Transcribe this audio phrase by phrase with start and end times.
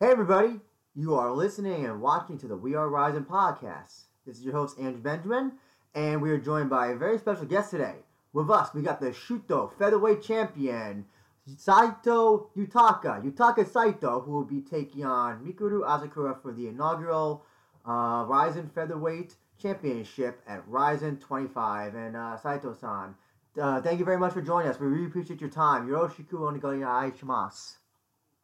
[0.00, 0.60] Hey, everybody.
[0.94, 4.08] You are listening and watching to the We Are Rising podcast.
[4.26, 5.52] This is your host, Andrew Benjamin,
[5.94, 7.94] and we are joined by a very special guest today.
[8.34, 11.06] With us, we got the Shuto featherweight champion,
[11.46, 13.24] Saito Yutaka.
[13.24, 17.46] Yutaka Saito, who will be taking on Mikuru Asakura for the inaugural
[17.86, 21.94] uh, Ryzen featherweight championship at Ryzen 25.
[21.94, 23.14] And uh, Saito-san,
[23.58, 24.78] uh, thank you very much for joining us.
[24.78, 25.88] We really appreciate your time.
[25.88, 27.78] Yoroshiku onegai shimasu.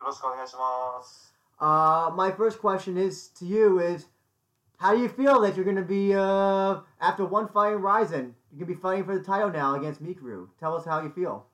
[0.01, 1.36] よろしくお願いします。
[1.60, 4.06] Uh, my first question is to you is,
[4.78, 8.34] how do you feel that you're going to be uh, after one fight in Ryzen?
[8.54, 10.50] You're going to be fighting for the title now against Mikuru.
[10.60, 11.46] Tell us how you feel.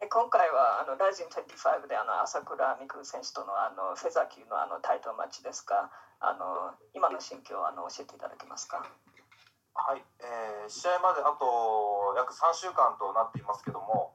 [0.00, 5.90] え今回はあのライジン25であの朝倉未来選手とのあのフェザー級のあのタイトルマッチですが、
[6.20, 8.86] あの今の心境をあの教えていただけますか。
[9.74, 14.14] はい、えー試合まであと約3週間となっていますけども、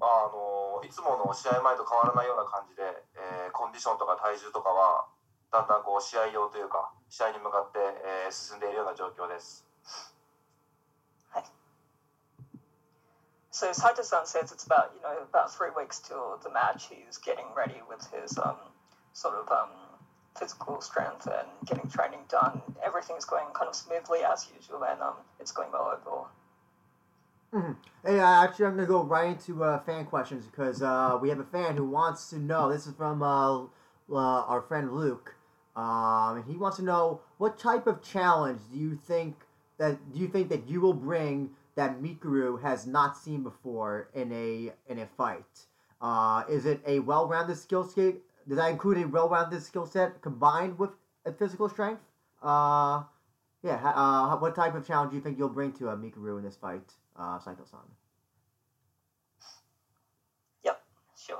[0.00, 2.82] あのいつもの試合前と変わらないような感じで、
[3.16, 5.06] えーコンディションとか体重とかは
[5.52, 7.78] だんだんこう試合用というか試合に向かって、
[8.26, 9.66] えー進んでいるような状況です。
[13.52, 16.88] So Saito-san says it's about you know about three weeks till the match.
[16.88, 18.56] He's getting ready with his um,
[19.12, 19.68] sort of um,
[20.34, 22.62] physical strength and getting training done.
[22.82, 26.28] Everything's going kind of smoothly as usual, and um, it's going well overall.
[27.52, 27.76] Mhm.
[28.04, 31.38] Hey, uh, actually, I'm to go right into uh, fan questions because uh, we have
[31.38, 32.70] a fan who wants to know.
[32.70, 33.66] This is from uh, uh,
[34.10, 35.34] our friend Luke.
[35.76, 39.46] Um, and he wants to know what type of challenge do you think
[39.78, 44.30] that do you think that you will bring that Mikuru has not seen before in
[44.32, 45.66] a in a fight?
[46.00, 48.16] Uh, is it a well-rounded skill set?
[48.48, 50.90] Does that include a well-rounded skill set combined with
[51.24, 52.02] a physical strength?
[53.62, 54.34] Yeah.
[54.36, 56.94] What type of challenge do you think you'll bring to uh, Mikuru in this fight,
[57.16, 57.80] uh, Saito-san?
[61.22, 61.38] Sure.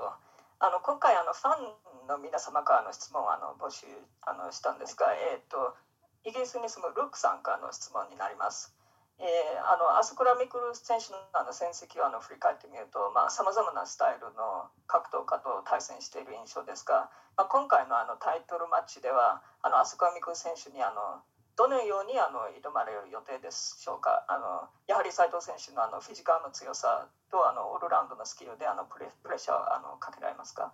[0.63, 3.83] あの今回あのファンの皆様からの質問をあの募集
[4.23, 5.75] あのしたんですが、えー、と
[6.23, 8.71] イギリスに住むルークさんからの質問になります。
[9.19, 9.27] えー
[9.59, 21.19] あの朝倉未来選手のあの戦績をあの振り返ってみるとさまざ、まなスタイルの格闘家と対戦している印象ですが、まあ、今回のあのタイトルマッチではあの朝倉未来選手にあの
[21.55, 24.25] どのようにあの挑まれる予定でしょうか？
[24.27, 30.73] あのやはり斉藤選手のあのフィジカルの強さとあのオールラウンドのスキルであのプレプレッシャーをあのかけられますか？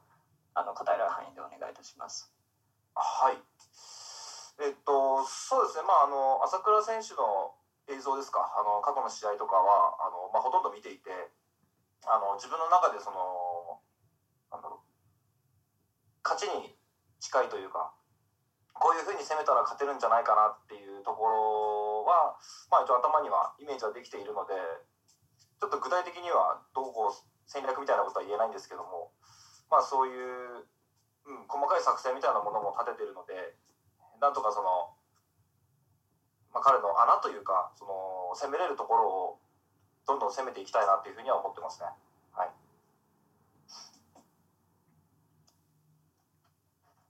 [0.56, 2.32] あの答えられる範囲でお願いいたします。
[2.96, 3.38] はい。
[4.60, 7.56] えっと、そうですね、まあ、あの朝倉選手の
[7.88, 11.12] 映像ですか、あの過去の試合とかはあの、まあ、ほとんど見ていて、
[12.04, 13.80] あの自分の中でその、
[14.52, 14.84] なんだろう、
[16.28, 16.76] 勝ちに
[17.20, 17.96] 近いというか、
[18.80, 22.40] こういうふうに攻めたら勝てるんじゃないかなっていうところは、
[22.72, 24.56] まあ、一応頭にはイメージはできているので、
[25.60, 29.12] ちょっと具体的にはどうこう戦略みたいなことは言えないんですけども、
[29.68, 30.64] まあ、そういう、
[31.28, 33.36] うん、細かい作戦みたいなものも立ててるので、
[34.24, 34.96] なんとかその、
[36.56, 39.40] まあ、彼の穴というかその攻めれるところを
[40.08, 41.92] どんどん攻めていきたいなっていうふうには思ってますね。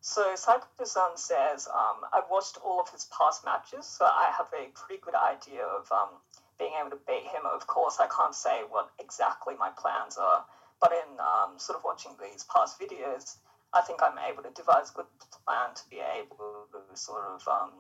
[0.10, 4.66] So Saito-san says, um, I've watched all of his past matches, so I have a
[4.74, 6.18] pretty good idea of um,
[6.58, 7.46] being able to beat him.
[7.46, 10.44] Of course, I can't say what exactly my plans are,
[10.82, 13.38] but in um, sort of watching these past videos,
[13.72, 15.06] I think I'm able to devise a good
[15.46, 17.74] plan to be able to sort of um,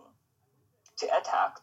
[0.97, 1.57] to attack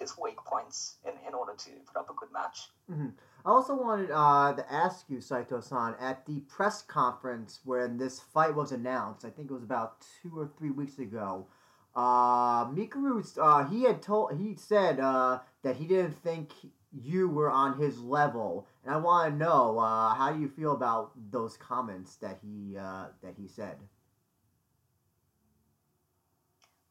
[0.00, 2.70] his weak points in, in order to put up a good match.
[2.88, 3.10] hmm
[3.46, 8.56] I also wanted uh, to ask you, Saito-san, at the press conference when this fight
[8.56, 11.46] was announced, I think it was about two or three weeks ago.
[11.94, 16.50] Uh, Mikuru, uh, he had told, he said uh, that he didn't think
[16.92, 20.72] you were on his level, and I want to know uh, how do you feel
[20.72, 23.76] about those comments that he uh, that he said.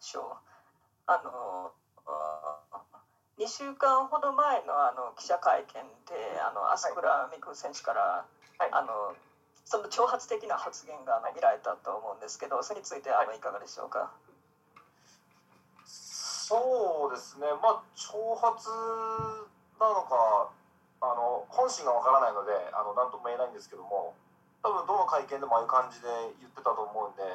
[0.01, 0.37] Sure.
[3.37, 8.25] 2週間ほど前のあの記者会見であの朝倉未来選手から、
[8.57, 8.69] はい。
[8.71, 9.15] あの
[9.65, 13.39] その挑発的な発言があの見られたと思うんですけどそれについてあのい。
[13.41, 14.13] かがでしょうか、
[16.45, 18.69] そうですね、まあ、挑発
[19.81, 20.53] なのか、
[21.01, 24.13] あの本心がわからないので、あのなんとも言えないんですけども、
[24.61, 27.25] 多分どの会見でもああいう感じで言ってたと思うんで、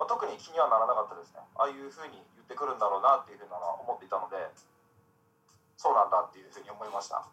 [0.00, 1.44] まあ、特に気にはならなかったですね。
[1.60, 4.36] ああいうふうに言ってくるんだろうなっていうふうなのは思っていたので、
[5.81, 7.25] そうなんだっていうふうに思いました。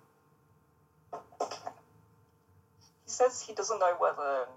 [3.06, 4.48] He says he doesn't know whether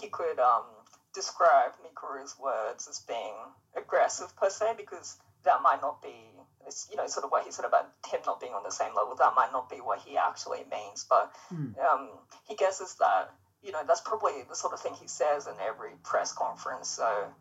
[0.00, 0.64] he could um,
[1.12, 3.34] describe Mikuru's words as being
[3.76, 6.32] aggressive per se, because that might not be
[6.66, 8.94] it's, you know, sort of what he said about him not being on the same
[8.94, 9.14] level.
[9.16, 11.74] That might not be what he actually means, but Hmm.
[11.80, 12.08] um,
[12.44, 13.30] he guesses that,
[13.62, 16.88] you know, that's probably the sort of thing he says in every press conference.
[16.88, 17.32] So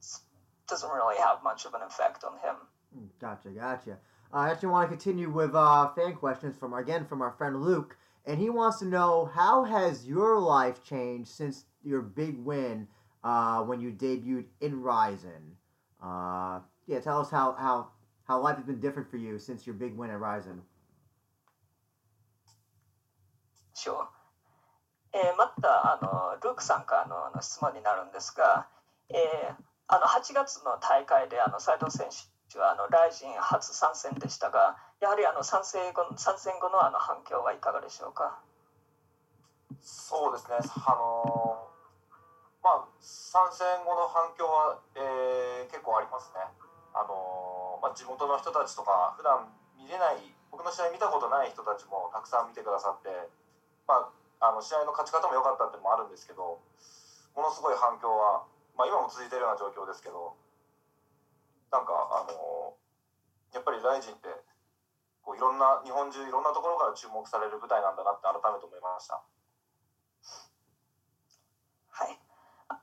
[0.00, 2.56] it doesn't really have much of an effect on him.
[2.96, 3.92] Mm, Gotcha, gotcha.
[4.32, 7.62] Uh, I actually want to continue with uh, fan questions from again from our friend
[7.62, 7.96] Luke,
[8.26, 12.88] and he wants to know how has your life changed since your big win
[13.24, 15.56] uh, when you debuted in Ryzen.
[16.02, 17.88] Uh, yeah, tell us how, how
[18.24, 20.60] how life has been different for you since your big win at Ryzen.
[23.74, 24.08] Sure.
[25.14, 28.66] えーまたあのルークさんからのあの質問になるんですが、
[29.08, 29.54] えー
[29.90, 32.16] あの8月の大会であの斉藤選手
[32.59, 38.39] はあのライジン初参戦でしたが、やはりあの参戦後参戦後のあの反響はいかがでしょうか？
[39.81, 40.55] そうですね、
[40.85, 41.67] あの
[42.63, 46.39] まあ、参戦後の反響は、えー結構ありますね。
[46.93, 50.21] あのまあ、地元の人たちとか、普段見れない、
[50.51, 53.09] 僕の試合見たことない人たちもたくさん見てくださって、
[53.87, 54.07] ま
[54.39, 56.61] あ、あの試合の勝ち方も良かったってのもあるんですけど、
[57.35, 58.45] ものすごい反響は、
[58.77, 60.37] まあ、今も続いているような状況ですけど、
[61.73, 62.77] なんか、あの
[63.49, 64.29] やっぱりライジンって、
[65.25, 69.17] こういろんな、日本中いろんなところから注目される舞台なんだなって改めて思いました。
[71.89, 72.17] はい。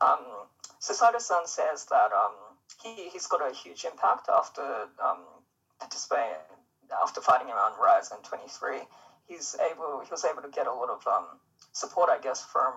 [0.02, 0.50] Um,
[0.82, 2.34] so Sada-san says that um,
[2.82, 5.22] he, he's got a huge impact after um,
[5.78, 6.42] participating,
[6.90, 8.82] after fighting around Rise in 23.
[9.28, 11.38] He's able, he was able to get a lot of um,
[11.70, 12.74] support, I guess, from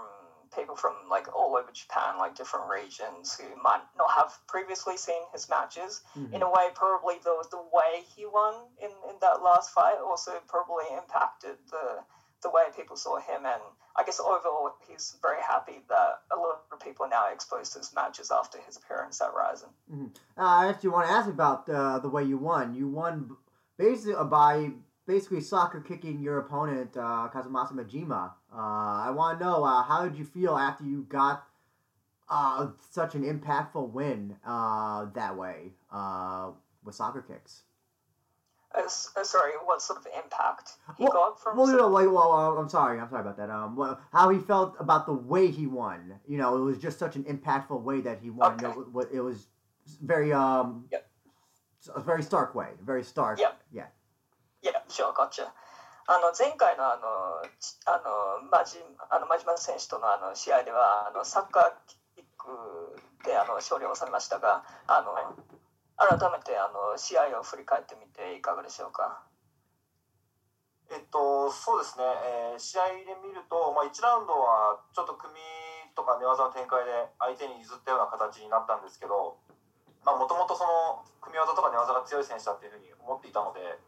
[0.56, 5.22] people from like all over Japan, like different regions who might not have previously seen
[5.32, 6.02] his matches.
[6.16, 6.34] Mhm.
[6.34, 10.32] In a way, probably the, the way he won in, in that last fight also
[10.48, 12.04] probably impacted the
[12.42, 13.62] the way people saw him and
[13.96, 17.80] I guess overall he's very happy that a lot of people are now exposed to
[17.80, 19.70] his matches after his appearance at Ryzen.
[20.38, 22.76] Uh, I actually want to ask about uh, the way you won.
[22.76, 23.38] You won
[23.78, 24.72] basically by
[25.06, 28.32] basically soccer kicking your opponent, uh, Kazumasa Majima.
[28.54, 28.58] Uh,
[29.08, 31.46] I want to know uh, how did you feel after you got
[32.30, 36.52] uh, such an impactful win uh, that way uh,
[36.84, 37.64] with soccer kicks?
[38.76, 42.08] Uh, uh, sorry, what sort of impact he Well- got from Well, you know, like,
[42.08, 43.50] well, uh, I'm sorry, I'm sorry about that.
[43.50, 46.20] Um, well, how he felt about the way he won.
[46.28, 48.54] You know, it was just such an impactful way that he won.
[48.66, 48.80] Okay.
[49.12, 49.48] It, it was
[50.02, 51.08] very um, Yep.
[51.96, 53.38] a very stark way, very stark.
[53.40, 53.62] Yep.
[53.72, 53.86] Yeah.
[54.94, 55.50] いや、sure, gotcha.
[56.06, 57.08] あの前回のあの
[57.88, 58.78] あのマジ
[59.10, 65.16] あの真島選手とのあの試合ではあのサッカーキックであの勝利を収めましたが、あの
[65.96, 69.24] 改めてあの試合を振り返ってみていかがでしょうか？
[70.92, 75.34] えっと、そうですね、えー試合で見ると、まあ、1ラウンドはちょっと組
[75.96, 79.40] とか寝技の展開で相手に譲ったような形になったんですけど
[80.06, 83.80] もともとその組み技とか寝技が強い選手だっていうふうに思っていたので、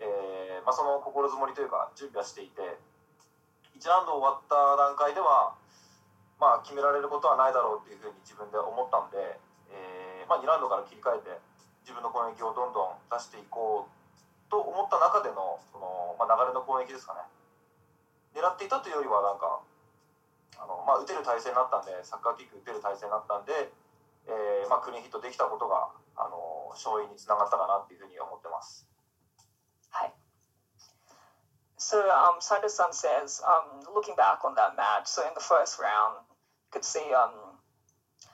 [0.00, 2.60] えーまあ、その心づもりというか準備はしていて
[3.78, 5.54] 1ラウンド終わった段階では、
[6.38, 9.38] まあ、決められることはないだろうっていうふうに自分で思ったので、
[9.70, 11.36] えーまあ、2ラウンドから切り替えて
[11.82, 13.94] 自分の攻撃をどんどん出していこう
[14.48, 17.26] と思った中でのその、まあ、流れの攻撃ですかね
[18.32, 19.60] 狙っていたというよりはなんか
[20.58, 23.52] あの、まあ、打てる体勢になったんでサッカーキック打てる体勢になったんで、
[24.30, 28.86] えーまあ、クリーンヒットできたことがあの勝因につながったかなっていうふうに思ってます。
[31.84, 36.70] So um, Sander-san says, um, looking back on that match, so in the first round, you
[36.72, 37.30] could see, um,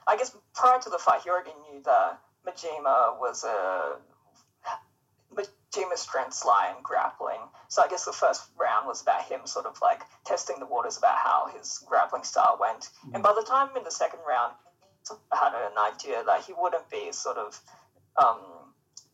[0.07, 3.97] I guess prior to the fight, he already knew that Majima was a
[5.35, 7.41] Majima's strengths lie in grappling.
[7.67, 10.97] So I guess the first round was about him sort of like testing the waters
[10.97, 12.89] about how his grappling style went.
[13.13, 14.55] And by the time in the second round,
[15.09, 17.61] he had an idea that he wouldn't be sort of
[18.17, 18.39] um,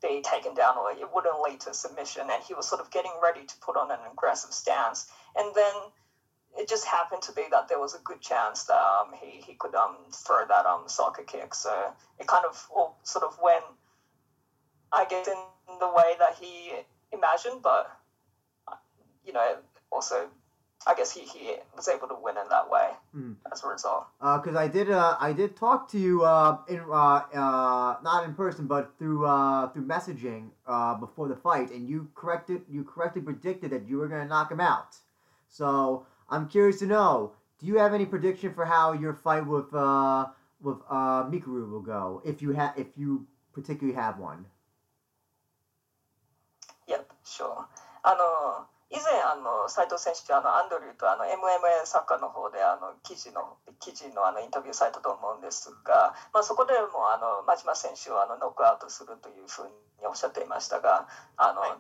[0.02, 2.22] be taken down or it wouldn't lead to submission.
[2.30, 5.10] And he was sort of getting ready to put on an aggressive stance.
[5.36, 5.74] And then
[6.58, 9.54] it just happened to be that there was a good chance that um, he, he
[9.54, 11.54] could um, throw that um, soccer kick.
[11.54, 13.64] So it kind of all sort of went
[14.92, 16.72] I guess in the way that he
[17.12, 17.62] imagined.
[17.62, 17.90] But
[19.24, 19.56] you know
[19.90, 20.28] also
[20.86, 23.36] I guess he, he was able to win in that way Mm.
[23.50, 27.22] as a result Because I did, uh, I did talk to you uh, in, uh,
[27.32, 32.08] uh, not in person, but through uh, through messaging uh, before the fight, and you
[32.14, 34.98] corrected, you correctly predicted that you were going to knock him out.
[35.48, 39.72] So I'm curious to know, do you have any prediction for how your fight with
[39.72, 40.26] uh,
[40.60, 44.44] with uh, Mikuru will go, if you have, if you particularly have one?
[46.86, 47.64] Yep, sure.
[48.02, 59.68] あの以前あの斉藤選手とあのアンドリューとあの MMA サッカーの方であの記事の記事のあのインタビューされたと思うんですが、まあ、そこでもあの真島選手をあのノックアウトするというふう
[60.00, 61.70] におっしゃっていましたがあの、はい。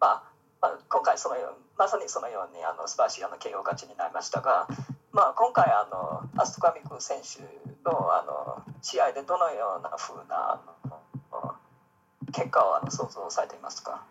[0.00, 4.66] まあまあ、今回そのようまさにそのようにあの素晴らしいあの KO 勝ちになりましたが、
[5.12, 7.42] まあ、今回あのアストカミク選手
[7.88, 10.60] のあの試合でどのようなふうなあ
[11.30, 11.54] の
[12.32, 14.02] 結果をあの想像されていますか？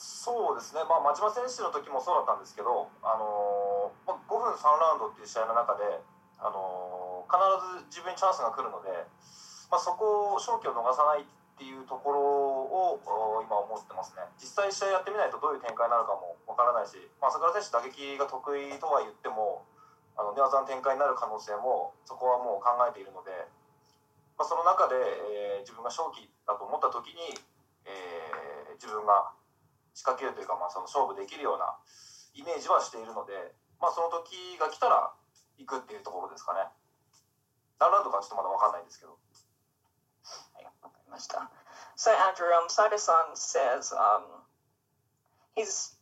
[0.00, 5.84] そうですね、まあ、町間選手の時もそうだったんですけど、あのまあ、5分3ラウンドっていう試合の中で、
[6.40, 7.36] あの必
[7.84, 8.88] ず自分にチャンスが来るので、
[9.68, 14.24] まあ、そこを勝機を逃さないっていうところを今思ってますね。
[14.40, 19.68] 実際試合やってみないとどういう展開になるかもわからないし、まあ、朝倉選手打撃が得意とは言っても
[20.16, 23.36] あの寝技の展開になる可能性もそこはもう考えているので、
[24.40, 27.36] まあ、その中で、えー自分が勝機だと思った時に、
[27.84, 29.28] えー自分が
[29.94, 31.76] 仕掛けるというか、まあ、その勝負できるような
[32.34, 33.32] イメージはしているので、
[33.80, 35.12] まあ、その時が来たら
[35.58, 36.68] 行くっていうところですかね。
[37.80, 39.16] 何ラウンドかちょっとまだ分かんないんですけど。
[40.54, 41.50] はい、わかりました。
[41.96, 44.24] So Andrew, um, Sada-san says um,
[45.54, 45.96] he's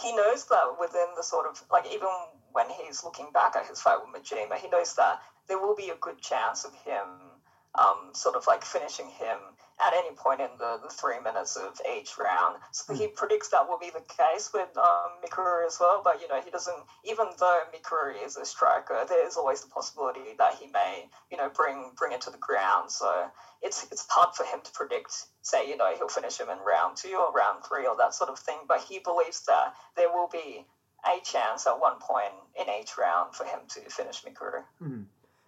[0.00, 2.10] he knows that within the sort of like even
[2.52, 5.90] when he's looking back at his fight with Majima, he knows that there will be
[5.90, 7.38] a good chance of him
[7.74, 9.38] um, sort of like finishing him
[9.80, 12.56] at any point in the, the three minutes of each round.
[12.72, 16.00] So he predicts that will be the case with um, Mikuru as well.
[16.02, 16.76] But you know, he doesn't.
[17.04, 21.36] Even though Mikuru is a striker, there is always the possibility that he may, you
[21.36, 22.90] know, bring bring it to the ground.
[22.90, 23.30] So
[23.62, 25.12] it's it's hard for him to predict.
[25.42, 28.30] Say, you know, he'll finish him in round two or round three or that sort
[28.30, 28.58] of thing.
[28.66, 30.66] But he believes that there will be
[31.06, 34.64] a chance at one point in each round for him to finish Mikuru.
[34.82, 35.06] Mhm.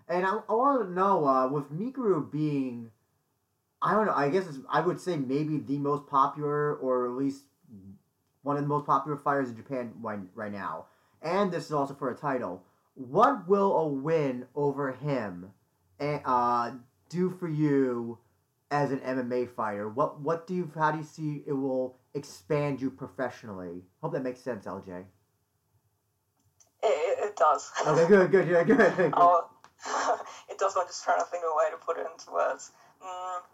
[0.09, 2.91] And I, I want to know uh, with Mikuru being,
[3.83, 7.13] I don't know, I guess it's, I would say maybe the most popular or at
[7.13, 7.45] least
[8.43, 10.87] one of the most popular fighters in Japan right, right now.
[11.23, 12.63] And this is also for a title.
[12.95, 15.53] What will a win over him
[16.01, 16.73] uh,
[17.09, 18.19] do for you
[18.71, 19.89] as an MMA fighter?
[19.89, 23.83] What what do you how do you see it will expand you professionally?
[24.03, 25.05] Hope that makes sense, LJ.
[26.83, 27.71] It, it, it does.
[27.87, 28.97] Okay, good, good, yeah, good.
[28.97, 29.13] good.
[29.17, 29.49] Oh,
[30.51, 30.77] it does.
[30.77, 32.73] I'm just trying to think of a way to put it into words.
[33.01, 33.50] うん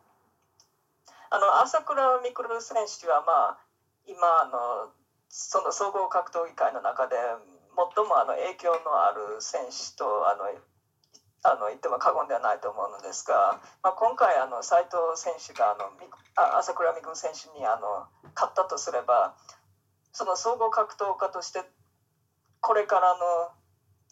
[1.31, 3.59] あの朝倉未来選手は、まあ、
[4.07, 4.93] 今あの
[5.29, 7.17] その総合格闘技界の中で
[7.77, 10.49] 最もあの影響のある選手とあの
[11.43, 15.93] あの言っても過言ではないと思うのですが、まあ、今回あの斉藤選手があの
[16.35, 19.37] あ朝倉未来選手にあの勝ったとすれば
[20.13, 21.63] その総合格闘家として
[22.61, 23.53] これからの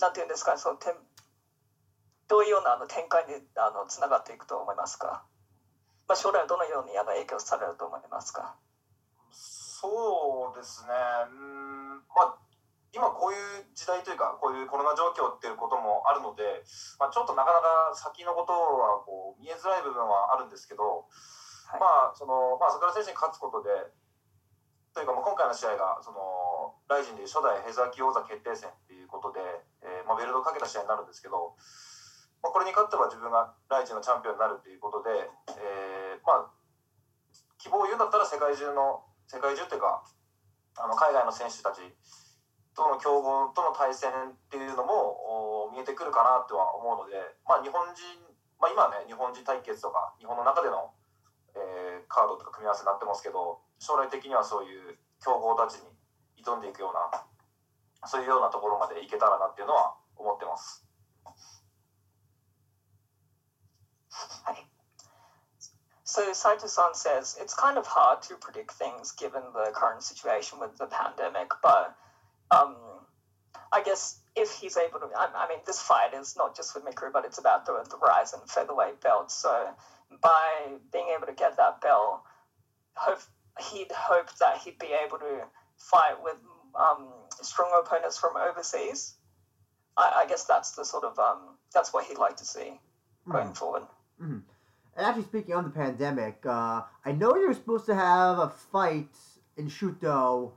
[0.00, 0.78] なんていうんですかその
[2.28, 5.25] どういうようなあの展開にあのつながっていくと思いますか、
[6.08, 8.56] まあ、将来はどのようにあの影響されると思いますか？
[9.32, 10.92] そうですね、
[11.28, 12.38] うんまあ、
[12.92, 16.64] 今こういう時代というか、こういうコロナ状況っていうこともあるので、
[16.99, 21.08] まあ、ちょっとなかなか先のことはこう見えづらい部分はあるんですけど、
[21.66, 21.80] はい。
[21.80, 23.70] まあ、その、まあ、桜選手に勝つことで、
[24.94, 29.40] というか、まあ、今回の試合が、その、ライジンで初代ヘザー級王座決定戦っていうことで、
[29.82, 31.56] えーまあ、ベルトをかけた試合になるんですけど、
[32.44, 35.08] まあ、これに勝てば自分がライジのチャンピオンになるっていうことで、
[35.56, 36.52] えーまあ、
[37.56, 40.04] 希望を言うんだったら世界中の世界中っていうか
[40.76, 41.80] あの海外の選手たち
[42.76, 47.16] との競合との対戦っていうのも見えてくるかなとは思うので、
[47.48, 48.04] まあ、日本人、
[48.60, 50.92] まあ、今はね日本人対決とか日本の中での、
[51.56, 55.88] えーカードとか組み合わせになってますけど将来的にはそういう強豪たちに
[56.44, 57.24] 挑んでいくような
[58.06, 60.84] そういうようなところまでいけたらなっていうのは思ってます。
[66.06, 70.87] So Saito-san says it's kind of hard to predict things given the current situation with the
[70.87, 71.97] pandemic, but
[72.50, 72.76] um,
[73.73, 76.85] I guess if he's able to, I, I mean, this fight is not just with
[76.85, 79.33] Mikuru, but it's about the, the rise and featherweight belt.
[79.33, 79.75] So
[80.23, 82.23] by being able to get that belt,
[82.94, 83.21] hope
[83.73, 86.37] he'd hope that he'd be able to fight with
[86.75, 87.09] um,
[87.42, 89.14] strong opponents from overseas.
[89.97, 92.78] I, I guess that's the sort of um, that's what he'd like to see
[93.28, 93.56] going Mhm.
[93.56, 93.83] forward.
[94.25, 94.43] Mhm.
[94.97, 98.49] And actually, speaking on the pandemic, uh, I know you were supposed to have a
[98.49, 99.14] fight
[99.57, 100.52] in Shuto.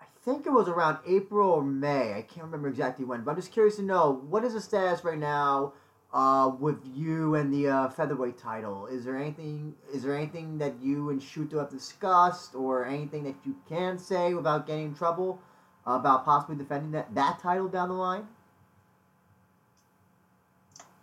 [0.00, 2.14] I think it was around April or May.
[2.14, 5.04] I can't remember exactly when, but I'm just curious to know what is the status
[5.04, 5.74] right now
[6.12, 8.86] uh, with you and the uh, featherweight title.
[8.86, 9.76] Is there anything?
[9.92, 14.34] Is there anything that you and Shuto have discussed, or anything that you can say
[14.34, 15.40] without getting in trouble
[15.84, 18.26] about possibly defending that that title down the line?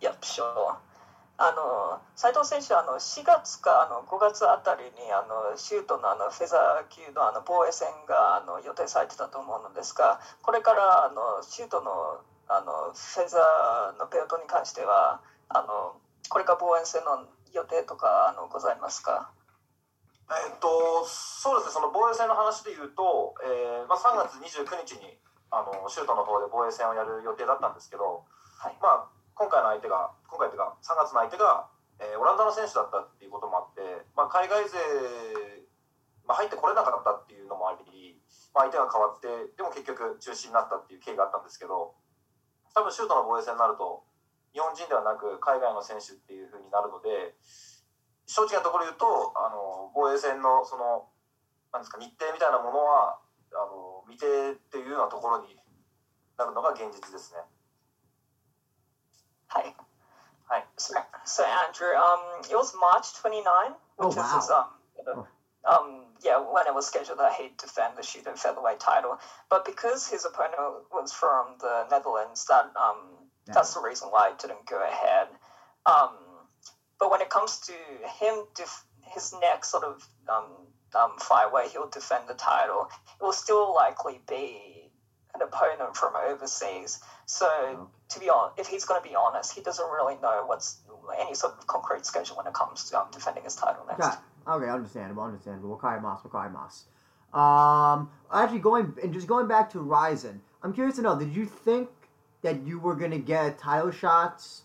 [0.00, 0.76] Yep, sure.
[1.36, 15.98] あの斉藤選手はあの4月かあの5月あたりにあのシュートのあのフェザー級のあの防衛戦があの予定されてたと思うのですがこれからあのシュートのあのフェザーのベルトに関してはあの
[16.28, 19.30] これから防衛戦の予定とかあのございますか？
[20.30, 21.72] えっとそうですね。
[21.74, 25.18] その防衛戦の話で言うと、えーまあ、3月29日に
[25.50, 28.24] あのシュートの方で防衛戦をやる予定だったんですけど、
[28.58, 28.76] はい。
[28.80, 31.70] まあ、今回の相手が今回というか3月の相手が、
[32.02, 34.82] えーオランダの選手だったっていうこともあって、まあ、海外勢、
[36.26, 38.18] まあ、入ってこれなかったっていうのもあり、
[38.50, 41.94] まあ、相手が変わってでも結局中止になったっていう経緯があったんですけど
[42.74, 44.02] 多分シュートの防衛戦になると
[44.50, 47.38] 日本人ではなく海外の選手っていう風になるので
[48.26, 49.06] 正直なところ言うと
[49.38, 51.14] あの防衛戦のその
[51.70, 53.22] なんですか日程みたいなものは
[53.54, 55.54] あの未定っていうようなところに
[56.34, 57.46] なるのが現実ですね。
[59.46, 59.83] はい
[60.50, 64.38] はい So, so Andrew, um, it was March 29, Oh, which wow.
[64.38, 65.26] is um,
[65.64, 65.86] um,
[66.22, 69.18] yeah, when it was scheduled that he'd defend the shooter featherweight title.
[69.48, 70.60] But because his opponent
[70.92, 75.28] was from the Netherlands, that um, that's the reason why it didn't go ahead.
[75.86, 76.12] Um,
[76.98, 77.72] but when it comes to
[78.20, 78.84] him, def-
[79.14, 80.50] his next sort of um,
[80.94, 82.88] um, fight where he'll defend the title,
[83.20, 84.83] it will still likely be
[85.34, 87.00] an opponent from overseas.
[87.26, 90.78] So to be honest, if he's going to be honest, he doesn't really know what's
[91.20, 94.00] any sort of concrete schedule when it comes to um, defending his title next.
[94.00, 95.76] Got okay, understandable, understandable.
[95.76, 96.84] Wakaimas, Wakaimas.
[97.38, 101.46] Um, actually, going and just going back to Ryzen, I'm curious to know: Did you
[101.46, 101.88] think
[102.42, 104.62] that you were gonna get title shots?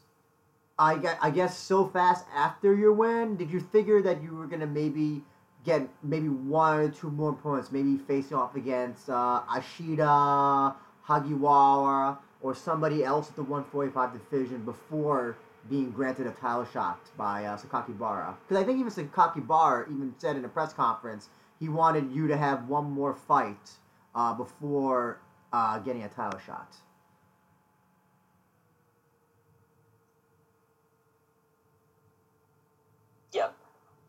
[0.78, 3.36] I guess, I guess so fast after your win.
[3.36, 5.24] Did you figure that you were gonna maybe
[5.70, 10.74] get maybe one or two more opponents, maybe facing off against uh, Ashida,
[11.08, 15.38] Hagiwara, or somebody else at the 145 division before
[15.70, 17.56] being granted a title shot by uh.
[17.56, 21.30] Because I think even Sakaki Bara even said in a press conference
[21.60, 23.72] he wanted you to have one more fight
[24.16, 25.20] uh, before
[25.54, 26.76] uh, getting a title shot.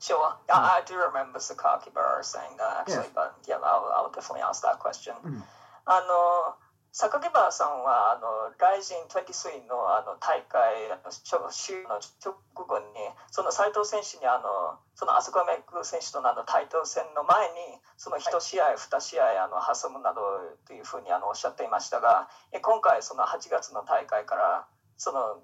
[0.00, 0.34] Sure.
[0.48, 3.14] I, I do remember Sakaki Bauer saying that actually, Yes.
[3.14, 5.14] but yeah, I'll, I'll definitely ask that question.
[5.22, 5.42] Mhm.
[5.86, 6.54] あの
[6.92, 10.90] 榊原さんはあのライジン23のあの大会
[11.22, 12.84] 週週の直後に
[13.30, 20.20] その斉藤選手にあのその浅倉メイク選手とのあのタイトル戦の前にその1試合2試合あの挟むなど
[20.66, 24.66] というふうにあのおっしゃっていましたがえ今回その8月の大会から
[24.98, 25.38] その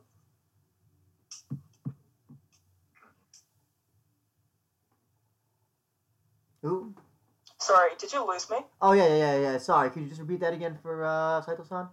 [6.66, 6.90] Who?
[7.58, 8.58] Sorry, did you lose me?
[8.82, 9.58] Oh yeah, yeah, yeah, yeah.
[9.58, 11.88] Sorry, could you just repeat that again for uh, Saito-san?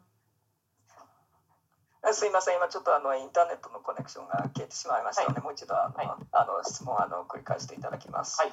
[2.05, 8.41] あすいません、今ちょっとあのインターネットのコネクションが消えてしまいましたので、もう一度あの、はいあの質問あの繰り返していただきます。
[8.41, 8.51] はい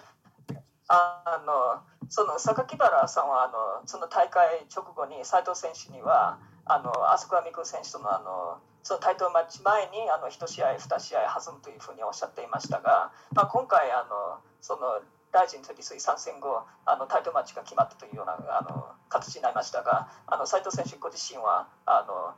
[0.92, 15.00] あのその榊原さんはあのその大会直後に斉藤選手にはあの朝倉未来選手とのあのそのタイトルマッチ前にあの1試合、2試合弾むというふうにおっしゃっていましたが、まあ、今回あのその
[15.32, 22.34] ライジン23参戦後あのタイトルマッチが決まったというようなあの形になりましたがあの斉藤選手ご自身はあの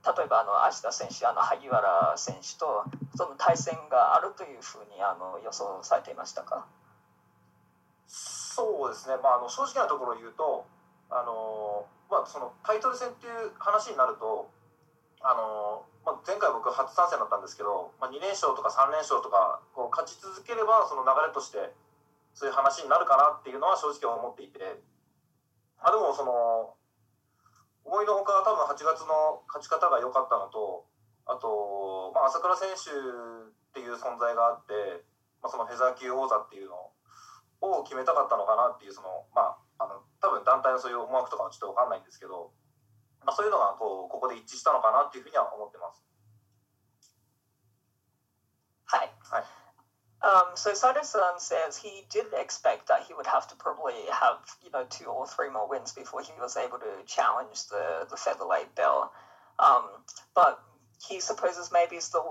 [0.00, 2.84] 例えばあの芦田選手、あの萩原選手と
[3.16, 6.64] その対戦があるというふうにあの予想されていましたか？
[8.08, 10.64] そうですね、まあ、あの正直なところを言うと
[11.10, 14.50] あの、まあ、そのタイトル戦っていう話になると
[15.20, 21.72] あの、まあ、前回僕初参戦だったんですけど、まあ、2連勝とか3連勝とかこう勝ち続ければその流れとして
[22.34, 24.58] そういう話になるかなっていうのは正直思っていて、
[25.78, 26.74] まあ、でもその
[27.84, 30.86] 思いのほか多分8月の勝ち方が良かったのと
[31.26, 35.04] あと、まあ、朝倉選手っていう存在があって、
[35.42, 36.90] まあ、そのフェザー級王座っていうの
[37.60, 42.52] を決めたかったのかなっていうそのまああの多分団体のそういう思惑とかはちょっと分かんないんですけど、
[43.24, 46.04] まあ、そういうのがこうここで一致したのかなっていうふうには思ってます。
[48.84, 49.12] はい。
[49.22, 49.59] はい
[50.22, 54.70] Um, so Sato-san says he did expect that he would have to probably have, you
[54.70, 58.74] know, two or three more wins before he was able to challenge the, the featherweight
[58.74, 59.10] belt.
[59.58, 59.84] Um,
[60.34, 60.62] but
[61.08, 62.22] he supposes maybe it's the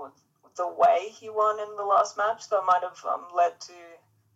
[0.56, 3.72] the way he won in the last match that might have um, led to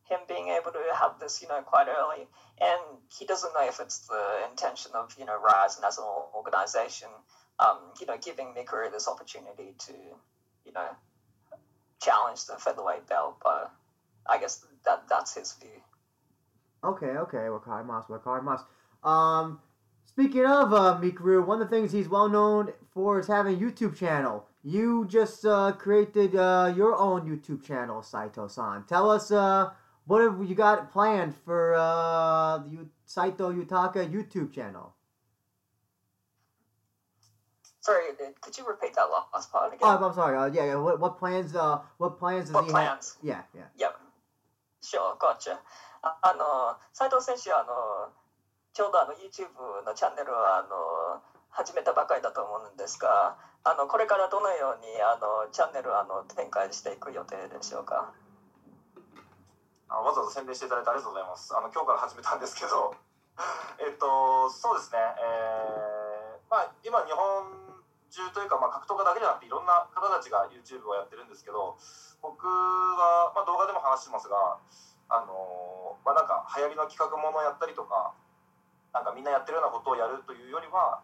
[0.09, 2.27] him being able to have this, you know, quite early.
[2.61, 2.81] And
[3.19, 7.09] he doesn't know if it's the intention of, you know, Ryzen as an organization,
[7.59, 9.93] um, you know, giving Mikuru this opportunity to,
[10.64, 10.88] you know,
[12.05, 13.37] challenge the featherweight belt.
[13.43, 13.73] But
[14.27, 15.81] I guess that that's his view.
[16.85, 18.61] Okay, okay, Wakaimas, Wakaimas.
[19.09, 19.61] Um,
[20.05, 23.59] speaking of uh, Mikuru, one of the things he's well known for is having a
[23.59, 24.47] YouTube channel.
[24.62, 28.85] You just uh, created uh, your own YouTube channel, Saito-san.
[28.85, 29.71] Tell us uh,
[30.07, 34.95] what have you got planned for uh, the Saito Yutaka YouTube channel.
[37.85, 39.85] Sorry, uh, could you repeat that last part again?
[39.85, 40.38] Oh, I'm sorry.
[40.40, 40.77] Uh, yeah, yeah.
[40.81, 41.55] What, what plans?
[41.55, 43.20] Uh, what plans does What he plans?
[43.20, 43.29] have?
[43.29, 43.68] Yeah, yeah.
[43.77, 43.92] Yeah.
[44.81, 45.61] Sure, gotcha.
[46.01, 48.12] ああの、斉藤選手はあの、
[48.73, 49.53] ちょうどあの YouTube
[49.85, 51.20] のチャンネルをあの
[51.51, 58.12] 始めたばかりだと思うんですが、あのこれからどのようにあのチャンネルをあの展開していく予定でしょうか。
[59.88, 61.53] あわざわざ宣伝していただいてありがとうございます。
[61.53, 62.97] あの今日から始めたんですけど、
[63.79, 64.99] えっとそうですね。
[64.99, 67.63] えー、まあ今日本
[68.14, 71.74] 中というかまあ格闘家だけじゃなくていろんな方たちが YouTube をやってるんですけど、
[72.22, 74.59] 僕はまあ動画でも話してますが、
[75.11, 78.14] あのまあなんか流行りの企画ものをやったりとか、
[78.94, 81.03] なんかみんなやってるようなことをやるというよりは、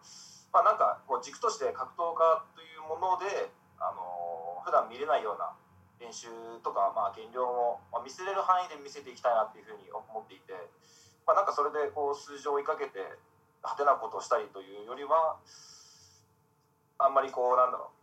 [0.54, 3.50] まあなんかこう軸として格闘家というもので、
[3.82, 5.56] あの普段見れないような
[6.00, 6.28] 練習
[6.64, 10.56] とか、まあ、減量も、まあ、見せれる範囲で見せていきたいなっていうふうに思っていて、
[11.28, 13.20] まあ、なんかそれでこう数字を追いかけて
[13.60, 15.36] 派手なことをしたりというよりは
[17.00, 18.00] あんまりこうなんだろう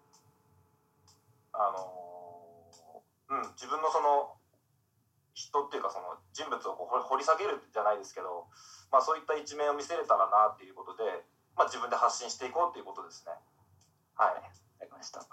[1.53, 4.33] あのうん自分のその
[5.33, 8.49] 人っていうかその人物をこう掘り下げるじゃないですけど、
[8.91, 11.05] まあ、そういった一面を見せれたらなっていうことで、
[11.53, 13.37] まあ、自分で発信していこうっていうことですね。
[14.17, 14.49] はい、わか
[14.81, 15.21] りました。
[15.21, 15.27] フ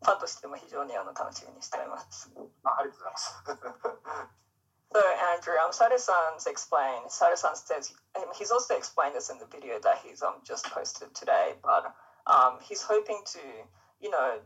[0.00, 2.32] ァンとしても非常にあの楽しみにしております。
[2.64, 3.44] あありがとうございます。
[4.90, 5.00] So
[5.36, 7.12] Andrew, um, Sade-san's explained.
[7.12, 11.14] Sade-san says um, he's also explained this in the video that he's um just posted
[11.14, 11.92] today, but
[12.28, 13.40] um he's hoping to,
[14.00, 14.38] you know,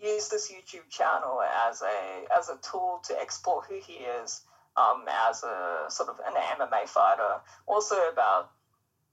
[0.00, 4.42] use this YouTube channel as a as a tool to explore who he is
[4.76, 7.40] um as a sort of an MMA fighter.
[7.66, 8.50] Also about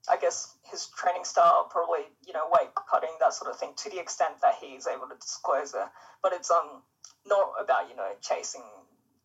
[0.09, 3.89] I guess his training style, probably you know weight cutting that sort of thing, to
[3.89, 5.87] the extent that he's able to disclose it.
[6.21, 6.81] But it's um
[7.25, 8.63] not about you know chasing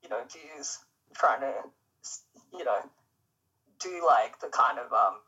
[0.03, 0.79] you know views,
[1.15, 1.53] trying to
[2.57, 2.79] you know
[3.81, 5.19] do like the kind of um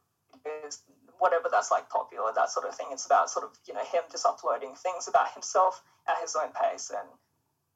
[1.21, 2.89] whatever that's like popular that sort of thing.
[2.91, 6.51] It's about sort of you know him just uploading things about himself at his own
[6.53, 7.09] pace and,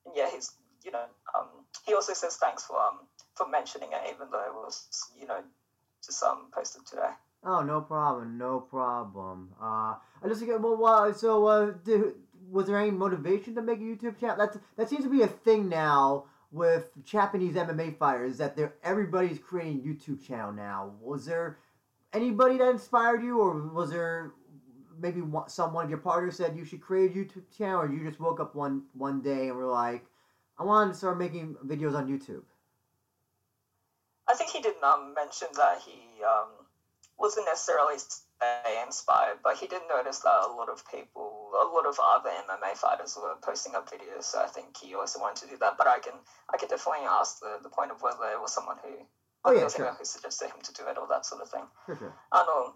[0.06, 0.50] and yeah he's
[0.84, 1.04] you know
[1.36, 1.46] um
[1.86, 2.98] he also says thanks for um
[3.34, 5.40] for mentioning it even though it was you know
[6.04, 7.12] just um posted today.
[7.46, 9.50] Oh, no problem, no problem.
[9.60, 10.82] Uh, I just get well.
[10.86, 12.14] Uh, so, uh, did,
[12.50, 14.36] was there any motivation to make a YouTube channel?
[14.38, 19.38] That that seems to be a thing now with Japanese MMA fighters that they're everybody's
[19.38, 20.92] creating YouTube channel now.
[21.02, 21.58] Was there
[22.14, 24.32] anybody that inspired you, or was there
[24.98, 28.06] maybe one, someone of your partners said you should create a YouTube channel, or you
[28.06, 30.06] just woke up one one day and were like,
[30.58, 32.42] I want to start making videos on YouTube?
[34.28, 36.48] I think he did not mention that he um,
[37.18, 37.96] wasn't necessarily
[38.86, 42.76] inspired, but he did notice that a lot of people, a lot of other MMA
[42.76, 44.24] fighters were posting up videos.
[44.24, 45.76] So I think he also wanted to do that.
[45.76, 46.14] But I can,
[46.52, 48.90] I can definitely ask the, the point of whether it was someone who,
[49.44, 49.92] Oh, yeah, sure.
[49.92, 51.64] who suggested him to do it or that sort of thing.
[51.86, 52.12] Sure, sure.
[52.30, 52.72] あの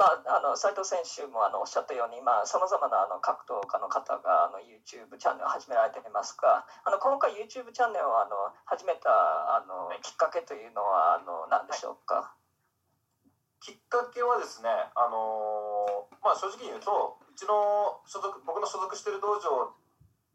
[0.00, 12.32] まあ、あの斉藤選手もあのおっしゃったようにさまざ、まなあの格闘家の方があの YouTube チャンネルを始められていますがあの今回 YouTube チャンネルをあの始めたあのきっかけというのはあの何でしょうか、
[13.60, 19.68] きっかけはですね、あのーまあ、正直に言うとうちの所属僕の所属している道場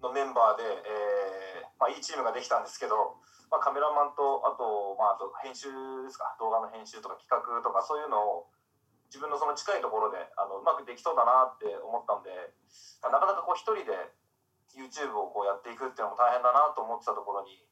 [0.05, 3.17] のメンバーで、えーまあ、いいチームができたんですけど、
[3.51, 5.69] まあ、カメラマンとあと,、まあ、あと編集
[6.03, 8.49] ですか動画の編集とか企画とかそういうのを
[9.07, 12.31] 自分のその近いところであのうまくできそうだなって思ったんで、
[13.01, 13.93] まあなかなかこう一人で
[14.75, 17.63] YouTube をこうやっていくっていうのも大変だなと思ってたところに、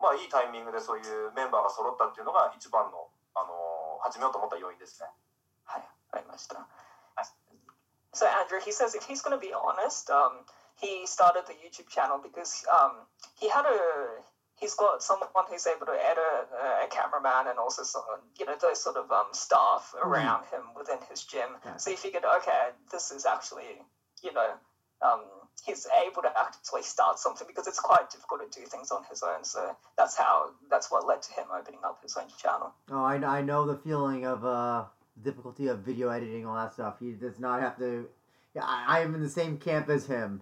[0.00, 5.08] まあ、いいタイミングでそういうメンバーが揃ったっていうのが一番の、あのー始めようと思った要因ですね。
[5.64, 6.68] はい、わかりました。
[8.12, 12.20] So Andrew, he says if he's going to be honest, um, he started the YouTube channel
[12.22, 13.08] because um,
[13.40, 14.22] he had a
[14.64, 18.02] he's got someone who's able to edit uh, a cameraman and also some
[18.38, 21.50] you know those sort of um, staff around him within his gym.
[21.64, 21.76] Yeah.
[21.76, 23.82] So he figured, okay, this is actually
[24.22, 24.52] you know
[25.02, 25.20] um,
[25.66, 29.22] he's able to actually start something because it's quite difficult to do things on his
[29.22, 29.44] own.
[29.44, 32.72] So that's how that's what led to him opening up his own channel.
[32.90, 34.84] Oh, I, I know the feeling of uh
[35.22, 36.96] difficulty of video editing, all that stuff.
[37.00, 38.08] He does not have to.
[38.54, 40.40] Yeah, I, I am in the same camp as him.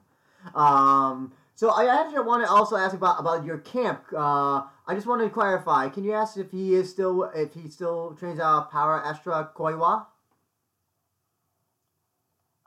[0.55, 4.02] Um, so I actually want to also ask about about your camp.
[4.16, 5.90] Uh, I just wanted to clarify.
[5.90, 10.06] Can you ask if he is still if he still trains out Power Astra Koiwa?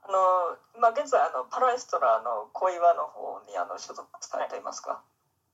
[0.03, 5.03] あの今現在あのパラエストラの小岩の方にあの所属されていますか。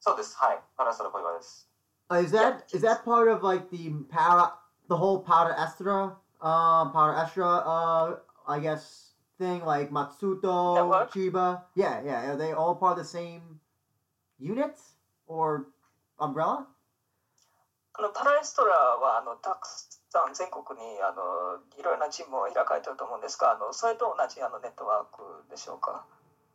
[0.01, 0.37] そうです。
[0.39, 0.59] はい。
[0.77, 1.69] パラストラ小岩です。
[2.09, 4.53] Uh, is that is that part of like the Power
[4.89, 9.10] the whole Power Astra uh Power Astra uh I guess
[9.42, 11.10] thing like Matsuto, Network?
[11.10, 11.66] Chiba?
[11.74, 12.30] Yeah, yeah.
[12.30, 13.42] Are they all part of the same
[14.38, 14.78] unit
[15.26, 15.66] or
[16.22, 16.70] umbrella?
[17.94, 26.08] あのパラエストラはあのたくさん全国にあのいろいろなチームを開かれてると思うんですがあのそれと同じあのネットワークでしょうか？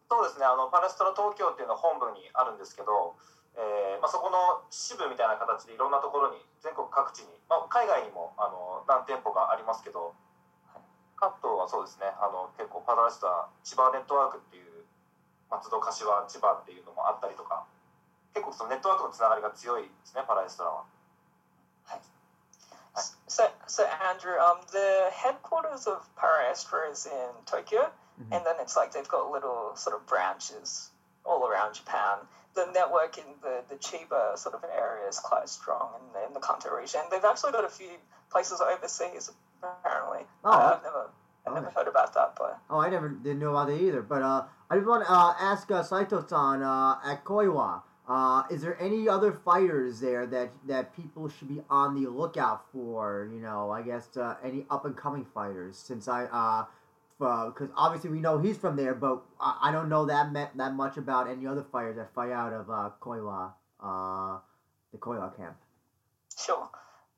[0.09, 3.21] そうですねあのパレストラ東京っていうのは本部にあるんですけど、
[3.53, 10.17] えーまあ、そこの支部みたいな形でいろんなところに全国各地に、まあ、海外にもあの何店舗かありますけど
[11.17, 14.85] 関東はそうですねあの結構パラエストラ千葉ネットワークっていう
[15.51, 17.65] 松戸柏千葉っていうのもあったりとか
[18.35, 20.85] 結構そのネットワークのつながりが強いですねパラエストラは。
[23.29, 28.33] So, so Andrew, um, the headquarters of Paraestra is in Tokyo, Mhm.
[28.33, 30.91] and then it's like they've got little sort of branches
[31.25, 32.27] all around Japan.
[32.55, 36.33] The network in the, the Chiba sort of area is quite strong in the, in
[36.33, 37.03] the Kanto region.
[37.11, 37.99] They've actually got a few
[38.31, 39.31] places overseas,
[39.87, 40.27] apparently.
[40.45, 41.11] Oh, I- I've never,
[41.47, 41.75] I've never okay.
[41.77, 44.03] heard about that, but Oh, I never didn't know about that either.
[44.03, 47.83] But uh, I just want to uh, ask uh, Saito-san uh, at Koiwa.
[48.09, 52.65] Uh, is there any other fighters there that that people should be on the lookout
[52.73, 53.29] for?
[53.33, 55.77] You know, I guess uh, any up and coming fighters.
[55.77, 56.23] Since I,
[57.19, 60.75] because obviously we know he's from there, but I, I don't know that me- that
[60.75, 64.39] much about any other fighters that fight out of uh, Koiwa, uh,
[64.93, 65.57] the Koiwa camp.
[66.39, 66.69] sure.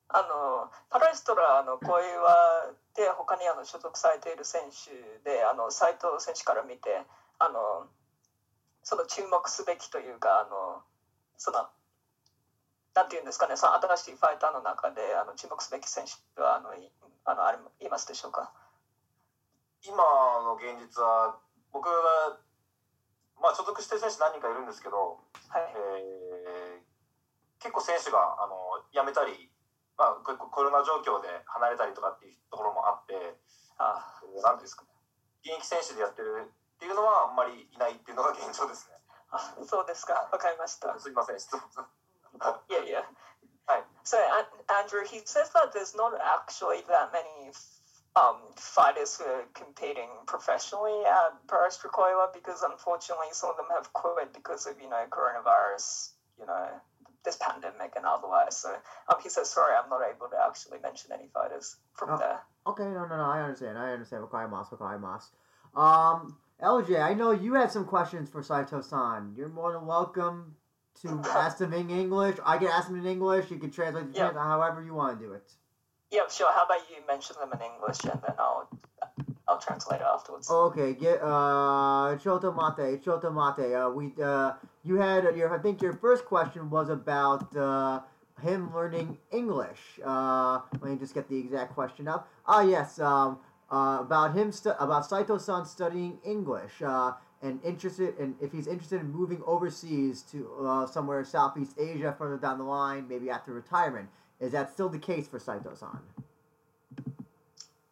[0.09, 4.90] あのパラエストラの小岩で他にあの所属されている選手
[5.29, 7.05] であの斉藤選手から見て
[7.38, 7.87] あの
[8.83, 10.83] その注目すべきというかあの
[11.37, 11.68] その
[12.94, 16.90] なんていうんですかねその新しいファイターの中であの注目すべき選手はあのい
[17.25, 18.51] あのありいますでしょうか？
[19.85, 19.94] 今
[20.42, 21.37] の現実は
[21.71, 22.40] 僕が、
[23.40, 25.21] まあ、所属してる選手何人かいるんですけど、
[25.53, 25.73] はい。
[25.77, 26.88] えー
[27.61, 28.55] 結構選手があの
[28.94, 29.51] 辞めたり、
[29.99, 33.35] まあ、こコロナ状況で離れたりとかっていうところもあって
[33.79, 34.95] あ何ですかね
[35.43, 38.95] 現役選手でやってるっていうのはあんまりいないっていうのが現状ですね
[39.35, 41.61] あそうですかわかりましたすいません質問
[42.71, 43.05] Yeah, yeah.
[43.67, 43.81] Hi.
[44.05, 47.51] So, An- Andrew, he says that there's not actually that many
[48.15, 53.93] um, fighters who are competing professionally at Paris Koiwa because unfortunately some of them have
[53.93, 56.69] quit because of, you know, coronavirus, you know,
[57.29, 58.57] this pandemic and otherwise.
[58.57, 58.71] So,
[59.09, 62.17] um, he says, sorry, I'm not able to actually mention any photos from Oh.
[62.17, 62.41] there.
[62.67, 63.25] Okay, no, no, no.
[63.25, 63.77] I understand.
[63.79, 64.25] I understand.
[64.25, 65.25] Wakaimas, Wakaimas.
[65.79, 69.35] Um, LJ, I know you had some questions for Saito-san.
[69.37, 70.57] You're more than welcome
[71.03, 72.37] to ask them in English.
[72.45, 73.51] I can ask them in English.
[73.51, 75.53] You can translate translate however you want to do it.
[76.11, 76.51] Yeah, sure.
[76.53, 78.69] How about you mention them in English and then I'll,
[79.49, 80.51] I'll translate it afterwards.
[80.51, 83.01] Okay, get uh, Choto Mate,
[83.33, 83.75] Mate.
[83.75, 84.53] Uh, we uh,
[84.85, 88.01] you had uh, your I think your first question was about uh,
[88.43, 90.01] him learning English.
[90.05, 92.29] Uh, let me just get the exact question up.
[92.47, 93.01] Ah, yes.
[93.01, 93.39] Um,
[93.71, 96.81] uh, about him stu- about Saito-san studying English.
[96.83, 102.15] Uh, and interested in if he's interested in moving overseas to uh, somewhere Southeast Asia
[102.19, 104.09] further down the line, maybe after retirement.
[104.41, 105.99] Is that still the case for Saito-san?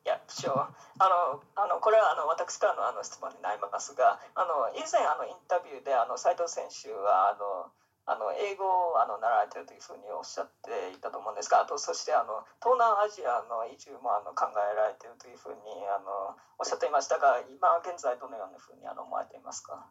[0.07, 0.55] Yeah, sure.
[1.03, 7.75] あの、あの、これはあの私からのあの質問になりますが、あの、以前あのインタビューであの斉藤選手はあの、
[8.07, 19.91] あの英語をあの習われているというふうにおっしゃっていたと思うんですが、あとそしてあの東南アジアの移住もあの考えられているというふうにあのおっしゃっていましたが、今現在どのようなふうにあの思われていますか？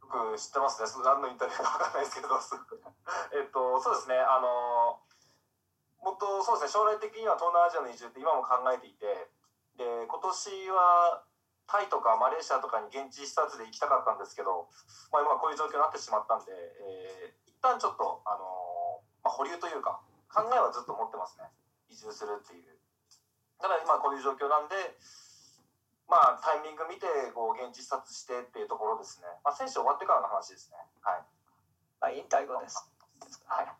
[0.00, 2.32] よく知ってますねその何のインタビューか分かんないですけど
[3.36, 4.96] えっとそうですねあの
[6.00, 9.28] もっとそうですね将来的には東南アジアの移住って今も考えていて
[9.76, 11.24] で今年は
[11.70, 14.66] タイとかマレーシアとかに現地視察で行きたかったんですけど、
[15.14, 21.46] まあ、今こういう状況になってしまったんで、えー、一旦ちょっと、あのまあ、保留というか考えはずっと持ってますね。
[21.86, 22.74] 移住するっていう。
[23.62, 24.74] ただ今こういう状況なんで
[26.10, 30.76] まあタイミング見てこう現地視察してっていうところですね、まあ、選手終わってからの話ですね。
[31.06, 31.22] はい。
[32.02, 32.82] あ、引退後です。
[33.46, 33.79] はい。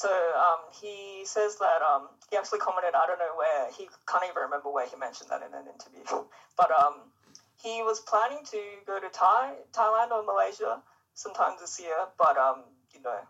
[0.00, 4.24] So um, he says that um, he actually commented, I don't know where, he can't
[4.24, 6.24] even remember where he mentioned that in an interview,
[6.56, 7.12] but um,
[7.60, 10.80] he was planning to go to Thai, Thailand or Malaysia
[11.12, 13.20] sometime this year, but um, you know,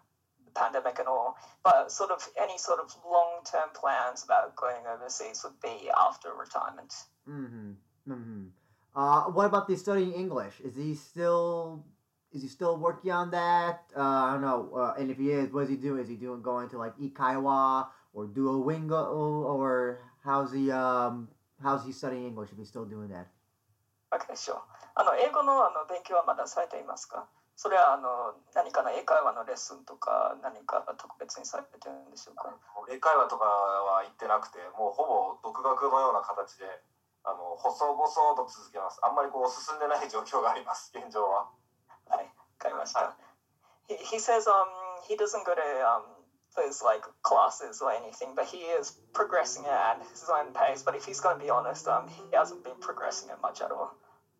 [0.44, 5.42] the pandemic and all, but sort of any sort of long-term plans about going overseas
[5.42, 6.94] would be after retirement.
[7.28, 7.72] Mm-hmm.
[8.08, 8.44] Mm-hmm.
[8.94, 10.60] Uh, what about the studying English?
[10.62, 11.82] Is he still
[12.32, 13.82] is he still working on that?
[13.96, 14.70] Uh, I don't know.
[14.74, 16.02] Uh, and if he is, what is he doing?
[16.02, 19.10] Is he doing going to like Ikaiwa or Duolingo
[19.44, 21.28] or how's he um
[21.62, 23.26] how's he studying English if he's still doing that?
[24.14, 24.62] Okay, sure.
[24.94, 32.56] あの英語のあの勉強はまだされていますかそれはあの何かの英会話のレッスンとか何か特別にされてるんでしょうか
[32.90, 36.66] 英会話とかは行ってなくてもうほぼ独学のような形で
[37.22, 38.00] あの細々
[38.34, 41.49] と続けますあんまりこう進んでない状況があります現状ははい
[42.94, 43.08] my.
[43.88, 44.66] He, he says um,
[45.08, 46.02] he doesn't go to um,
[46.56, 50.82] those like classes or anything, but he is progressing at his own pace.
[50.82, 53.70] But if he's going to be honest, um, he hasn't been progressing it much at
[53.70, 53.94] all.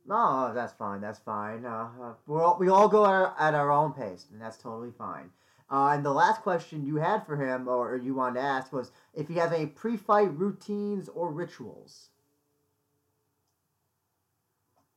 [0.07, 1.01] No, that's fine.
[1.01, 1.65] That's fine.
[1.65, 4.57] Uh, uh we all, we all go at our, at our, own pace, and that's
[4.57, 5.31] totally fine.
[5.71, 8.73] Uh, and the last question you had for him, or, or you wanted to ask,
[8.73, 12.09] was if he has any pre-fight routines or rituals.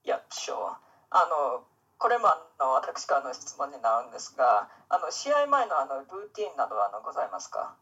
[0.06, 0.78] Yep, sure.
[1.16, 1.64] あの
[2.04, 7.78] これもあの私からの質問になるんですが、あの試合前のあのルーティンなどはあのございますか？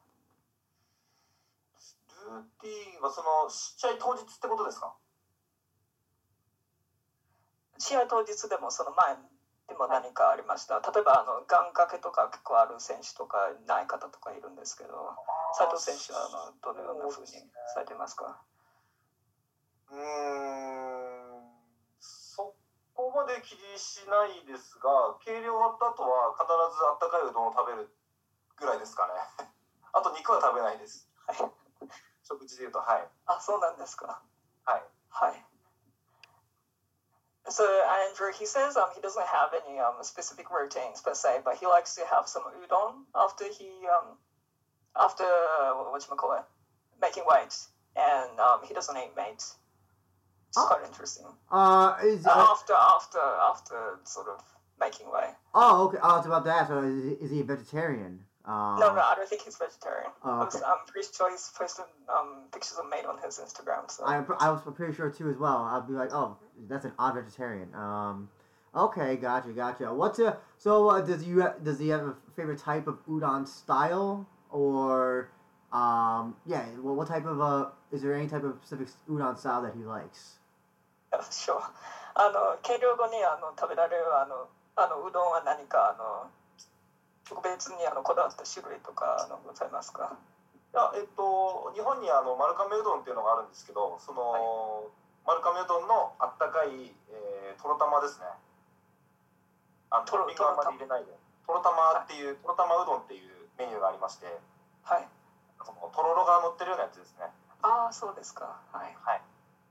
[2.30, 4.94] ルーティンはその試合当日ってことですか？
[7.80, 9.18] 試合当日でもその前
[9.68, 10.78] でも何かありました？
[10.86, 15.18] 例えばあの願掛けとか結構ある選手とかない方とかいるんですけど
[15.58, 17.28] 斉藤選手はあのどのようなふうに
[17.74, 18.38] されてますか？
[19.90, 19.98] うん。
[19.98, 20.81] そこ
[23.22, 26.42] まで気にしないですが計量終わった後は必
[26.74, 27.86] ずあったかいうどんを食べる
[28.58, 29.14] ぐらいですかね
[29.94, 31.38] あと肉は食べないです、はい、
[32.26, 34.26] 食事でいうとはいあそうなんですか
[34.66, 35.46] はいはい
[37.50, 41.58] So Andrew, he says um, he doesn't have any um, specific routines per se, but
[41.58, 44.16] he likes to have some udon after he um,
[44.96, 46.46] after uh, what you call it,
[47.02, 49.42] making weights, and um, he doesn't eat meat.
[50.52, 50.68] It's oh.
[50.68, 51.28] quite interesting.
[51.50, 54.44] Uh, is, uh, after after after sort of
[54.82, 55.30] making way.
[55.56, 55.98] Oh, okay.
[56.04, 56.68] Oh, it's about that.
[56.68, 58.20] So is, is he a vegetarian?
[58.44, 60.12] Um, no, no, I don't think he's vegetarian.
[60.26, 60.60] Oh, okay.
[60.68, 63.90] I'm pretty sure he's posted um, pictures of meat on his Instagram.
[63.90, 65.64] So I, I was pretty sure too as well.
[65.64, 66.36] I'd be like, oh,
[66.68, 67.74] that's an odd vegetarian.
[67.74, 68.28] Um,
[68.76, 69.94] okay, gotcha, gotcha.
[69.94, 74.28] What's a so uh, does you does he have a favorite type of udon style
[74.50, 75.30] or
[75.72, 76.66] um, yeah?
[76.82, 79.84] Well, what type of uh is there any type of specific udon style that he
[79.84, 80.40] likes?
[81.12, 81.60] Yeah, sure.
[82.16, 86.28] あの計量後にあの食べられるあのあのうどんは何かあの
[87.28, 90.16] 特別にあのこだわった種類とかあのございますか？
[90.74, 94.44] いやえっと日本にあの丸亀うどんっていうのがあるんですけどその、はい、
[95.28, 98.28] 丸亀うどんのあったかい、えー、とろ玉ですね。
[99.92, 101.12] あトロッピングあんまり入れないで。
[101.48, 103.28] とろ玉っていう、とろ玉うどんっていう
[103.60, 104.28] メニューがありまして
[104.84, 105.08] はい。
[105.60, 107.28] そのとろろが乗ってるようなやつですね。
[107.62, 108.56] ああそうですか。
[108.72, 109.22] はい、はい、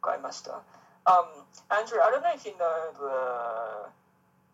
[0.03, 0.61] わかりました
[1.07, 1.27] Um,
[1.71, 3.91] Andrew, I don't know if you know the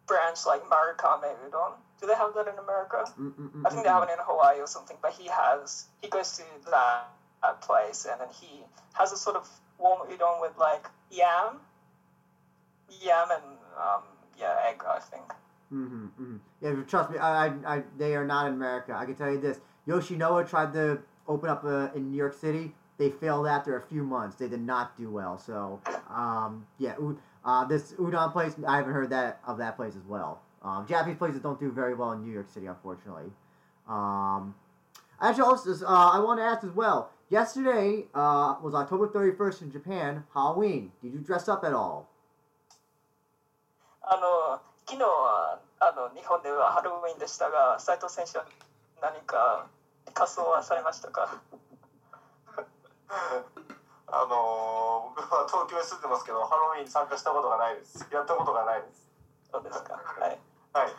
[0.07, 1.73] branch like Marukame Udon.
[2.01, 3.05] Do they have that in America?
[3.19, 3.67] Mm-mm-mm-mm.
[3.67, 4.97] I think they have it in Hawaii or something.
[5.03, 7.09] But he has he goes to that,
[7.43, 8.63] that place and then he
[8.95, 11.61] has a sort of warm udon with like yam,
[13.03, 13.43] yam and
[13.77, 14.03] um,
[14.39, 15.33] yeah egg I think.
[15.73, 16.37] Mm-hmm, mm-hmm.
[16.61, 18.95] Yeah, trust me, I, I, I, they are not in America.
[18.97, 22.73] I can tell you this: Yoshinoa tried to open up a, in New York City.
[22.98, 24.36] They failed after a few months.
[24.36, 25.38] They did not do well.
[25.38, 26.96] So, um, yeah,
[27.44, 30.42] uh, this udon place, I haven't heard that of that place as well.
[30.62, 33.32] Um, Japanese places don't do very well in New York City, unfortunately.
[33.88, 34.54] Um,
[35.20, 37.10] actually, also, uh, I want to ask as well.
[37.30, 40.92] Yesterday uh, was October 31st in Japan, Halloween.
[41.02, 42.08] Did you dress up at all?
[44.04, 48.46] あの昨日はあの日本ではハロウィンでしたが、斉藤選手は
[49.02, 49.68] 何か
[50.14, 51.40] 仮装はされましたか
[53.10, 58.08] あの僕は東京に住んでますけど、ハロウィンに参加したことがないです。
[58.12, 59.08] やったことがないです。
[59.52, 59.94] そうですか。
[59.94, 60.40] はい。
[60.74, 60.92] はい。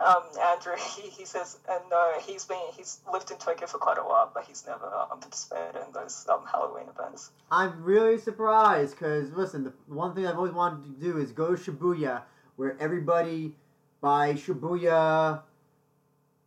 [0.00, 3.98] Um, Andrew, he, he says, and no, he's been he's lived in Tokyo for quite
[3.98, 7.30] a while, but he's never um, participated in those um, Halloween events.
[7.52, 11.54] I'm really surprised because listen, the one thing I've always wanted to do is go
[11.54, 12.22] to Shibuya,
[12.56, 13.54] where everybody
[14.00, 15.42] by Shibuya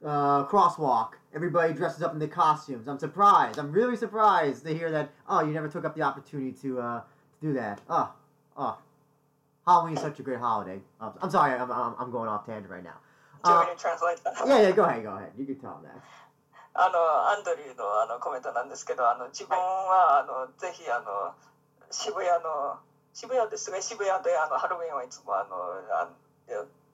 [0.04, 2.88] uh, crosswalk, everybody dresses up in their costumes.
[2.88, 3.60] I'm surprised.
[3.60, 5.10] I'm really surprised to hear that.
[5.28, 7.02] Oh, you never took up the opportunity to uh,
[7.40, 7.82] to do that.
[7.90, 8.12] Oh,
[8.58, 8.78] oh.
[9.66, 10.80] Halloween is such a great holiday.
[11.02, 12.98] Um, I'm sorry, I'm, I'm, I'm going off tangent right now.
[13.44, 14.34] Do you want me to translate that?
[14.46, 15.32] Yeah, yeah, go ahead, go ahead.
[15.38, 16.02] You can tell them that.
[16.78, 17.00] あの
[17.32, 21.32] アンドリューのあのコメントなんですけど、あの自分は、あのぜひあの
[21.90, 22.76] 渋谷の
[23.14, 25.56] 渋谷ですね、渋谷であのハロウィンはいつもあの
[25.96, 26.12] あ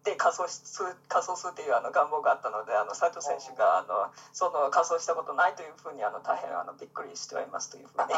[0.06, 0.62] で仮装し
[1.10, 8.14] 仮装するというあの願望があったので、あの斉藤選手があのその仮装したことないというふうにあの大変あのびっくりしておりますというふうに。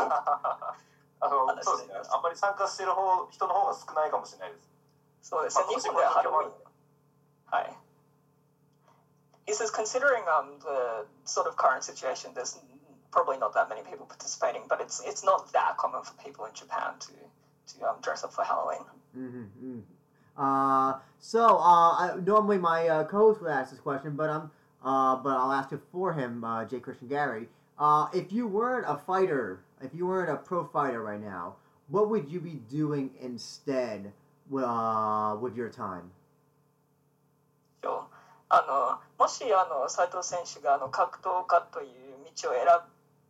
[1.20, 1.98] あのそうですね。
[2.14, 4.70] あんまり参加している方人の方が少ないかもしれないです。
[5.34, 5.64] そうですね。
[5.68, 6.52] 日本ではハロウィン。
[7.50, 7.74] はい。
[9.48, 12.60] He says, considering um, the sort of current situation, there's
[13.10, 16.52] probably not that many people participating, but it's it's not that common for people in
[16.54, 17.16] Japan to
[17.72, 18.84] to um, dress up for Halloween.
[19.16, 19.97] Mm-hmm.
[20.37, 24.51] Uh, so uh, I, normally my uh, co-host would ask this question, but I'm
[24.83, 26.79] uh, but I'll ask it for him, uh, J.
[26.79, 27.47] Christian Gary.
[27.79, 31.55] Uh, if you weren't a fighter, if you weren't a pro fighter right now,
[31.87, 34.11] what would you be doing instead
[34.53, 36.11] uh, with your time?
[38.55, 41.89] あのもしあの斉藤選手があの格闘家という
[42.37, 42.65] 道を選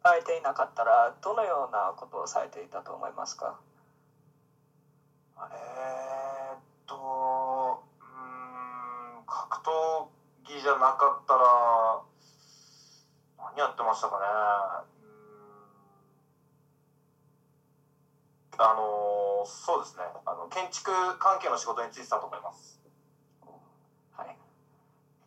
[0.04, 3.58] ばれていなかったらどのようなことをされていたと思いますか
[5.38, 5.48] えー、
[9.49, 10.09] 格闘
[10.45, 12.03] 技じゃなかったら
[13.57, 14.25] 何やってましたかね
[18.61, 22.81] あのそうですねあの建築関係の仕事に就いてたと思います。
[24.13, 24.37] はい。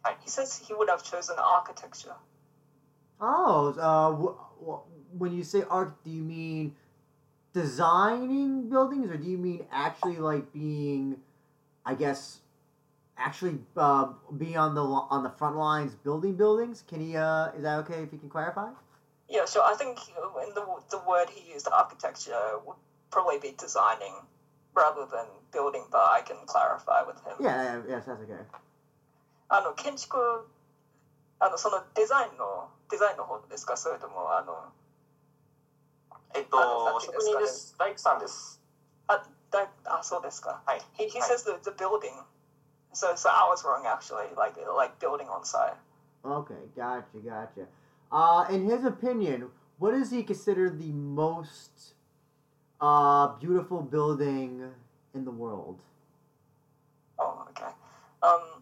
[0.03, 0.17] はい。
[0.21, 2.15] He says he would have chosen architecture.
[3.19, 4.11] Oh, uh,
[5.17, 6.73] when you say art, do you mean
[7.53, 11.17] designing buildings, or do you mean actually like being,
[11.85, 12.40] I guess,
[13.20, 14.06] actually uh,
[14.36, 16.84] being on the on the front lines building buildings?
[16.86, 17.16] Can he?
[17.16, 18.70] Uh, is that okay if he can clarify?
[19.28, 19.62] Yeah, sure.
[19.64, 22.76] I think in the the word he used, architecture, would
[23.10, 24.14] probably be designing
[24.74, 27.36] rather than building, but I can clarify with him.
[27.40, 28.44] Yeah, yeah, that's okay.
[29.48, 30.18] あの建築
[31.38, 34.72] あのそのデザインのデザインの方ですかそれともあの
[36.34, 37.74] えっと職人です。
[37.78, 38.60] 大工さんです。
[39.06, 40.62] あ、だあそうですか。
[40.66, 40.80] はい。
[40.98, 42.12] He he says the the building.
[42.93, 44.27] So so I was wrong actually.
[44.35, 45.77] Like like building on site.
[46.23, 47.65] Okay, gotcha, gotcha.
[48.11, 51.93] Uh, in his opinion, what does he consider the most
[52.79, 54.61] uh, beautiful building
[55.15, 55.79] in the world?
[57.17, 57.71] Oh, okay.
[58.21, 58.61] Um,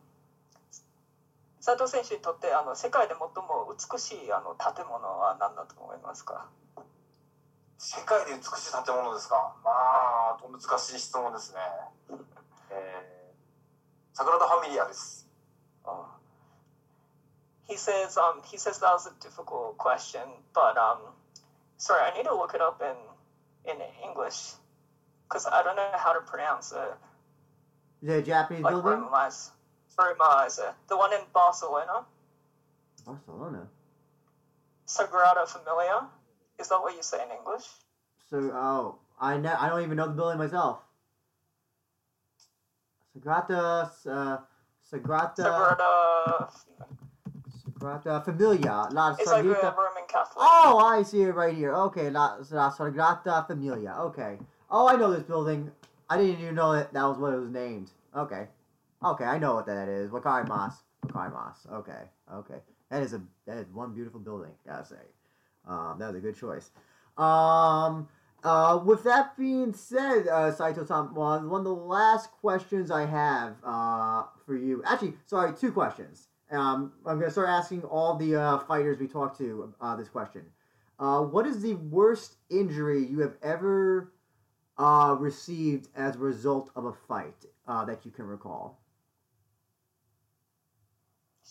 [1.60, 6.48] 斉藤選手にとってあの世界で最も美しいあの建物は何だと思いますか
[7.78, 11.60] 世界で美しい建物ですかまあ難しい質問ですね。
[12.72, 13.19] えー、
[14.19, 15.29] サグラダ・ファミリアです。
[15.85, 16.07] Oh.
[17.67, 20.23] He says, um, he says that was a difficult question,
[20.55, 20.99] but um,
[21.79, 22.95] sorry, I need to look it up in
[23.71, 24.55] in English
[25.29, 26.95] because I don't know how to pronounce it.
[28.03, 29.01] The Japanese like building?
[29.01, 29.31] Roma
[29.99, 30.49] Roma
[30.89, 32.05] the one in Barcelona.
[33.07, 33.69] Barcelona.
[34.87, 36.09] Sagrada Familia.
[36.59, 37.67] Is that what you say in English?
[38.31, 40.79] So, oh, I ne- I don't even know the building myself.
[43.20, 44.38] Sagrada, uh,
[44.92, 45.36] Sagrada.
[45.36, 46.52] Sagrada.
[47.80, 48.88] Sagrada Familia.
[48.92, 50.38] La it's like a Roman Catholic.
[50.38, 51.74] Oh, I see it right here.
[51.74, 53.96] Okay, La, La Sagrada Familia.
[54.00, 54.38] Okay.
[54.70, 55.72] Oh, I know this building.
[56.10, 57.92] I didn't even know that that was what it was named.
[58.16, 58.48] Okay.
[59.04, 60.10] Okay, I know what that is.
[60.12, 60.74] Wakai Mas.
[61.06, 61.68] Wakai Mas.
[61.72, 62.04] Okay.
[62.34, 62.60] Okay.
[62.90, 64.96] That is a that is one beautiful building, gotta say.
[65.68, 66.72] Um, that was a good choice.
[67.18, 68.08] Um,
[68.44, 73.56] uh, with that being said, uh, Saito Tom, one, of the last questions I have
[73.64, 74.82] uh, for you.
[74.86, 76.28] Actually, sorry, two questions.
[76.52, 80.10] Um, I'm going to start asking all the uh, fighters we talked to uh, this
[80.10, 80.46] question.
[81.00, 84.12] Uh, what is the worst injury you have ever
[84.78, 88.80] uh, received as a result of a fight uh, that you can recall?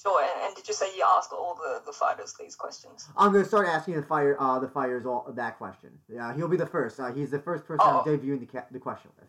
[0.01, 0.23] Sure,
[0.59, 3.09] did you say you ask all the, the fighters these questions?
[3.17, 5.91] I'm going to start asking the fire uh, the fighters all that question.
[6.09, 6.99] Yeah, he'll be the first.
[6.99, 8.03] Uh, he's the first person oh.
[8.05, 9.29] I'm debuting the, the question with.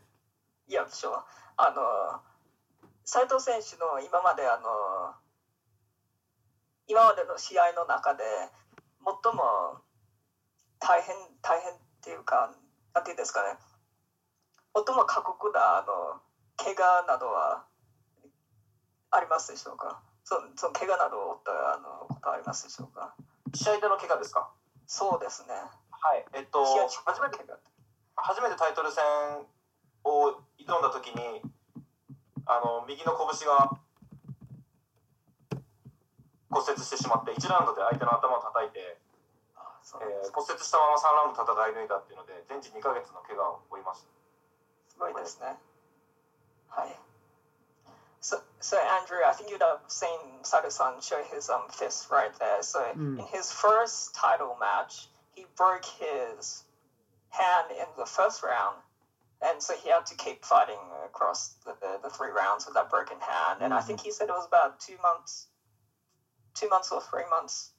[0.67, 1.23] Yeah, sure.
[1.57, 2.21] あの
[3.05, 5.13] 斉藤選手の今まであの
[6.87, 8.23] 今までの試合の中で
[9.05, 9.81] 最も
[10.79, 12.55] 大変大変っていうか
[12.95, 13.59] なんていうんですかね
[14.73, 16.21] 最も過酷なあの
[16.57, 17.65] 怪我などは
[19.11, 23.17] ありますでしょうかそその怪我などを負ったあのことありますでしょうか？
[23.57, 24.53] 試合での怪我ですか？
[24.85, 25.57] そうですね。
[25.57, 26.25] はい。
[26.37, 27.41] えっと、初めて
[28.15, 29.01] 初めてタイトル戦
[30.05, 31.41] を挑んだ時に、
[32.45, 33.73] あの右の拳が
[36.53, 44.07] 骨折してしまって、1ラウンドで相手の頭を叩いて、えー、骨折したまま3ラウンド戦い抜いたっていうので、全治2か月の怪我を負いました。
[44.93, 45.57] すごいですね。
[46.69, 47.08] はい。
[48.21, 52.61] So, so Andrew, I think you'd have seen Sato-san show his um fist right there.
[52.61, 53.19] So mm.
[53.19, 56.63] in his first title match, he broke his
[57.29, 58.75] hand in the first round,
[59.41, 62.89] and so he had to keep fighting across the, the, the three rounds with that
[62.89, 63.61] broken hand.
[63.61, 63.79] And mm-hmm.
[63.79, 65.47] I think he said it was about two months,
[66.55, 67.71] two months or three months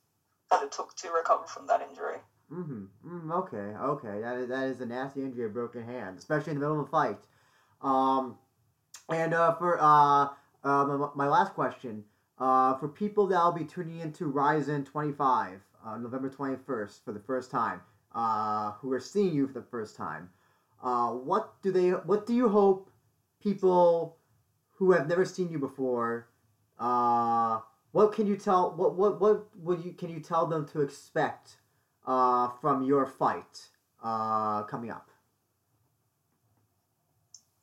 [0.50, 2.18] that it took to recover from that injury.
[2.50, 2.84] Mm-hmm.
[3.06, 3.56] Mm, okay.
[3.56, 4.20] Okay.
[4.20, 6.86] That is, that is a nasty injury, a broken hand, especially in the middle of
[6.86, 7.20] a fight.
[7.82, 8.38] Um,
[9.10, 10.28] and uh, for uh,
[10.64, 12.04] uh, my, my last question,
[12.38, 17.20] uh, for people that will be tuning into Ryzen 25, uh, November 21st for the
[17.20, 17.82] first time,
[18.80, 20.30] who are seeing you for the first time,
[20.82, 21.90] what do they?
[21.90, 22.90] What do you hope
[23.40, 24.16] people
[24.72, 26.26] who have never seen you before,
[27.92, 28.70] what can you tell?
[28.72, 31.58] What what what would you can you tell them to expect
[32.04, 33.70] from your fight
[34.02, 35.10] coming up?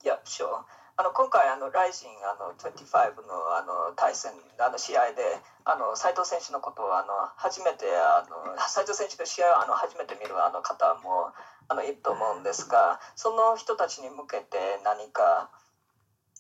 [0.04, 0.64] Yeah, sure.
[1.00, 5.22] あの今回あの、ライジンあの25のあの対戦あの試合で
[5.64, 11.30] あの斉藤選手のことをあの初めてあの斉藤選手の試合をあの初めて見るあの方も
[11.70, 15.52] あのいると思うんですがその人たちに向けて何か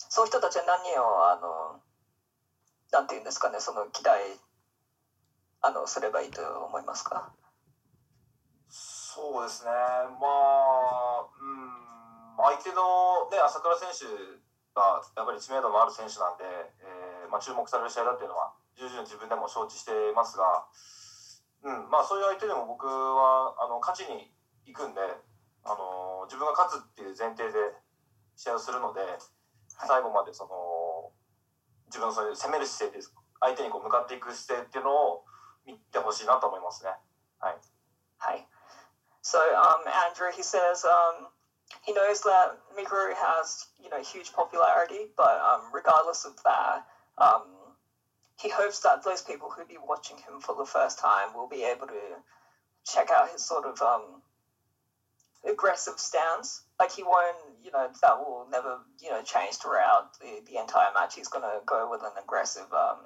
[0.09, 1.79] そういう人たちは何をあの
[2.91, 4.41] なんていうんですかねその期待
[5.61, 7.29] あのすればいいと思いますか？
[8.69, 9.69] そうですね。
[9.69, 9.77] ま
[11.21, 11.97] あうん。
[12.37, 14.46] 相手の、ね、朝倉選手
[14.77, 16.45] がやっぱり知名度のある選手なんで、
[16.85, 20.69] えーまあ、注目される試合だっていうのは重々自分でも承知してますが、
[21.65, 24.29] うんまあ、そういう相手でも僕はあの勝ちに
[24.69, 25.01] 行くんで
[25.65, 27.57] あの自分が勝つっていう前提で
[28.37, 29.01] 試合をするので
[29.81, 31.09] 最後までその
[31.89, 33.11] 自分のそういう攻める姿勢です
[33.41, 35.25] 相手にこう向かっていく姿勢っていうのを
[35.65, 36.91] 見てほしいなと思いますね。
[37.39, 37.55] はい。
[38.17, 38.47] はい。
[39.21, 41.27] So, um, Andrew, he says, um,
[41.83, 46.85] he knows that Mikuru has, you know, huge popularity, but um, regardless of that,
[47.17, 47.43] um,
[48.39, 51.63] he hopes that those people who be watching him for the first time will be
[51.63, 52.01] able to
[52.85, 54.21] check out his sort of um,
[55.49, 56.63] aggressive stance.
[56.79, 60.93] Like he won't, you know, that will never, you know, change throughout the, the entire
[60.93, 61.15] match.
[61.15, 62.97] He's going to go with an aggressive um,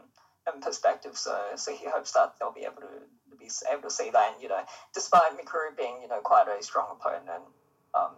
[0.61, 1.17] perspective.
[1.17, 4.33] So, so he hopes that they'll be able to be able to see that.
[4.33, 4.61] And you know,
[4.93, 7.43] despite Mikuru being, you know, quite a strong opponent,
[7.93, 8.15] um,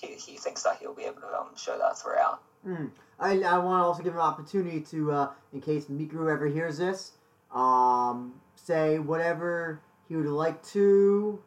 [0.00, 2.40] he, he thinks that he'll be able to um, show that throughout.
[2.66, 2.90] Mm.
[3.18, 6.46] I, I want to also give him an opportunity to, uh, in case Mikuru ever
[6.46, 7.12] hears this,
[7.52, 11.38] um, say whatever he would like to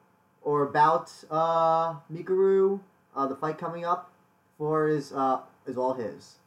[0.42, 2.80] or about uh, Mikuru,
[3.16, 4.12] uh, the fight coming up,
[4.58, 6.38] for is uh, is all his.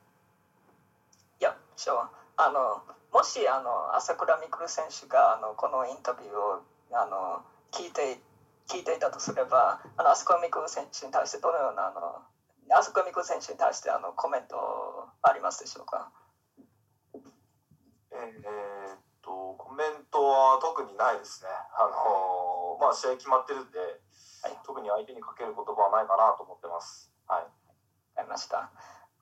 [1.41, 2.09] Yeah, sure.
[2.37, 2.83] あの
[3.13, 6.63] もしあの朝倉未来選手があのこのインタビューを
[6.93, 8.19] あの聞いて
[8.68, 12.22] 聞いていたとすればあの朝倉未来選手に対してどのようなあの
[12.78, 14.56] 朝倉未来選手に対してあのコメント
[15.22, 16.12] ありますでしょうか？
[18.12, 21.50] えーっとコメントは特にないですね。
[21.50, 23.80] あのまあ試合決まってるんで、
[24.44, 27.12] はい特に相手にかける言葉はないかなと思ってます。
[27.28, 27.48] はい。
[28.18, 28.70] ありました。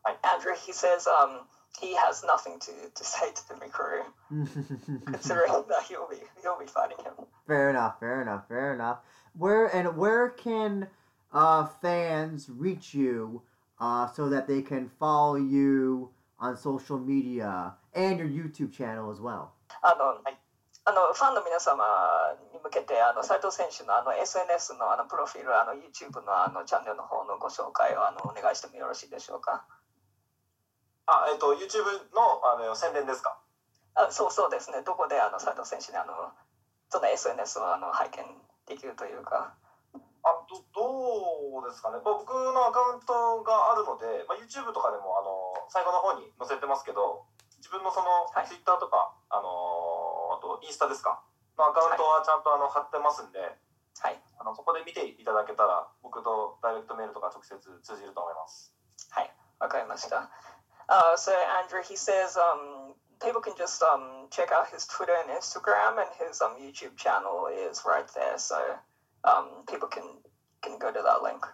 [0.03, 0.19] はい。
[0.21, 1.47] Andrew, he says um,
[1.79, 4.03] he has nothing to, to say to Mikuru,
[5.11, 7.13] considering that he'll be he'll be fighting him.
[7.47, 8.99] fair enough, fair enough, fair enough.
[9.36, 10.88] Where and where can
[11.32, 13.42] uh, fans reach you
[13.78, 19.20] uh, so that they can follow you on social media and your YouTube channel as
[19.20, 19.52] well?
[19.82, 20.18] あの、
[20.84, 21.84] あのファンの皆様
[22.52, 29.66] に向けてあの斉藤選手のあの SNS のあのプロフィールあの YouTube のあのチャンネルの方のご紹介をあのお願いしてもよろしいでしょうか
[31.04, 31.84] あ、えっと YouTube
[32.16, 33.36] のあの宣伝ですか。
[33.94, 36.32] あそうそうですねどこであの斉藤選手にあの
[36.88, 38.24] その SNS をあの拝見
[38.67, 39.55] できるというか
[40.23, 41.99] あどどうですかね。
[41.99, 47.27] まあ僕のアカウントがあるので、まあ YouTube とかでもあの最後の方に載せてますけど、
[47.59, 49.43] 自分のそのはい Twitter とか、あの
[50.31, 51.19] あとインスタですか。
[51.59, 53.39] のアカウントはちゃんとあの貼ってますんで。
[53.99, 58.73] はいあのそこで見ていただけたら僕とダイレクトメールとか直接通じると思います。
[59.11, 60.31] はいわかりました。
[60.89, 61.31] Uh, so
[61.63, 66.09] Andrew, he says um, people can just um, check out his Twitter and Instagram, and
[66.27, 68.37] his um, YouTube channel is right there.
[68.37, 68.75] So
[69.23, 70.03] um, people can
[70.61, 71.45] can go to that link.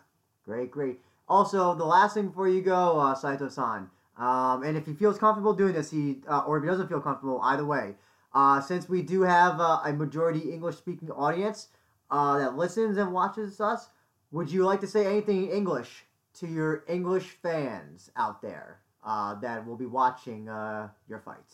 [0.45, 0.99] Great, great.
[1.27, 5.53] Also, the last thing before you go, uh, Saito-san, um, and if he feels comfortable
[5.53, 7.95] doing this, he uh, or if he doesn't feel comfortable, either way,
[8.33, 11.67] uh, since we do have uh, a majority English-speaking audience
[12.09, 13.89] uh, that listens and watches us,
[14.31, 19.35] would you like to say anything in English to your English fans out there uh,
[19.39, 21.45] that will be watching uh, your fight?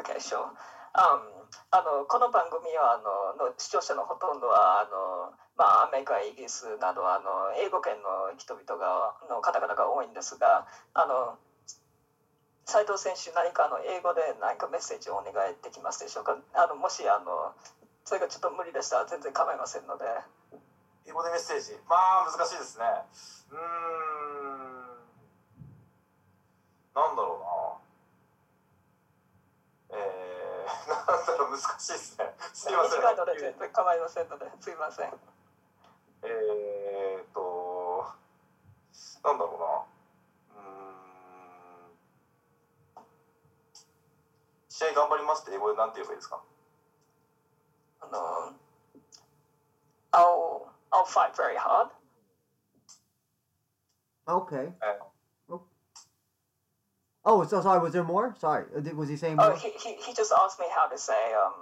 [0.00, 0.50] Okay, sure.
[0.94, 1.20] Um,
[1.70, 11.38] あのこの番組はあのの視聴者のほとんどはあの、まあ、アメリカイギリスなどあの英語圏の人々がの方々が多いんですがあの
[12.64, 16.36] 斉藤選手何かあの英語で何かメッセージをお願いできますでしょうか？
[16.54, 17.52] あのもしあの
[18.04, 20.04] それがちょっと無理でしたら全然構いませんので
[21.06, 21.72] 英語でメッセージ？
[21.88, 22.84] まあ難しいですね。
[23.50, 24.41] うーん。
[26.94, 27.80] なんだろ
[29.90, 29.98] うな。
[29.98, 32.34] えー、 なんだろう難しいですね。
[32.52, 33.00] すいません。
[33.00, 35.12] 短いので全然構いませんのですいません
[36.24, 38.04] えーっと、
[39.24, 39.86] なんだろ
[40.54, 40.60] うな。
[40.60, 41.96] うーん。
[44.68, 46.42] 試合頑張りますって英語でなんて言えばいいですか？
[48.00, 48.54] あの
[50.12, 51.88] I'll, I'll fight very hard
[54.26, 54.72] Okay.
[57.25, 57.79] Oh, so sorry.
[57.79, 58.35] Was there more?
[58.39, 59.51] Sorry, uh, did- was he saying more?
[59.51, 61.53] Oh, he, he, he just asked me how to say um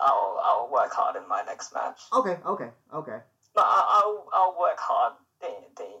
[0.00, 2.00] I'll I'll work hard in my next match.
[2.12, 3.20] Okay, okay, okay.
[3.54, 6.00] まあ、I'll I'll work hard ででいいん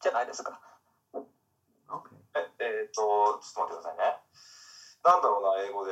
[0.00, 0.60] じゃないですか。
[1.12, 2.14] Okay.
[2.34, 4.16] ええーっとちょっと待ってくださいね
[5.02, 5.90] なんだろうな英語で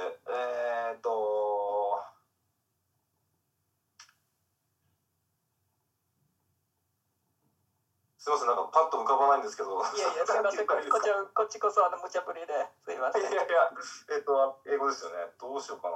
[15.64, 15.96] しようかな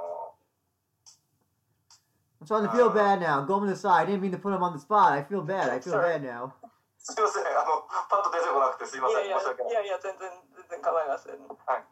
[2.40, 3.42] I'm starting to feel Uh, bad now.
[3.42, 4.02] Go on the side.
[4.02, 5.12] I didn't mean to put him on the spot.
[5.12, 5.68] I feel bad.
[5.70, 6.52] I feel bad now.
[6.98, 11.40] すいませんあのパッと出てこなくてすいまいやいやせん申し訳ないいやいや、全然全然構いません。
[11.40, 11.84] はい。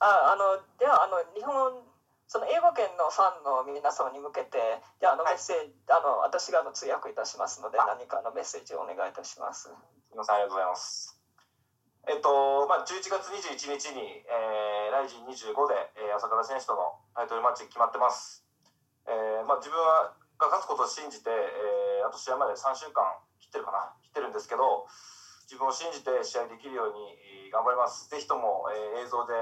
[0.00, 1.84] ああのではあの日本
[2.26, 9.64] その英語圏のファンの皆様に向けてであのはいメッセージ、あの私があの通訳いたしますのであ何かのメッセージをお願いいたします。
[9.64, 9.70] す
[10.10, 11.13] みません、ありがとうございます。
[12.04, 18.44] えっと、まあ、11月21日に、えー、ライジン25で、えー、朝倉選手とのタイトルマッチ決まってます。
[19.08, 23.00] えー、まあ、自分はが勝つことを信じて、えー、あと試合まで3週間
[23.40, 24.84] 切ってるかな、切ってるんですけど、
[25.48, 28.10] 自分を信じて試合できるように頑張ります。
[28.12, 29.32] ぜひとも、えー、映像で、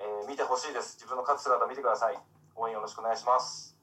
[0.00, 0.96] えー、見てほしいです。
[0.96, 2.16] 自分の勝つ姿見てください。
[2.56, 3.76] 応援よろしくお願いします。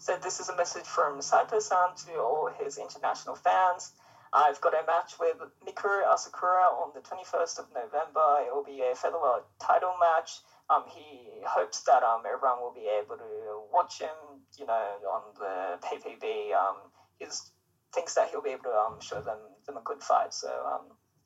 [0.00, 3.92] So this is a message from Saito-san to all his international fans.
[4.36, 8.44] I've got a match with Mikuru Asakura on the 21st of November.
[8.46, 10.40] It will be a featherweight title match.
[10.68, 15.22] Um, he hopes that um, everyone will be able to watch him, you know, on
[15.38, 16.52] the PPV.
[16.54, 16.76] Um,
[17.18, 17.26] he
[17.94, 20.34] thinks that he'll be able to um, show them, them a good fight.
[20.34, 20.82] So um,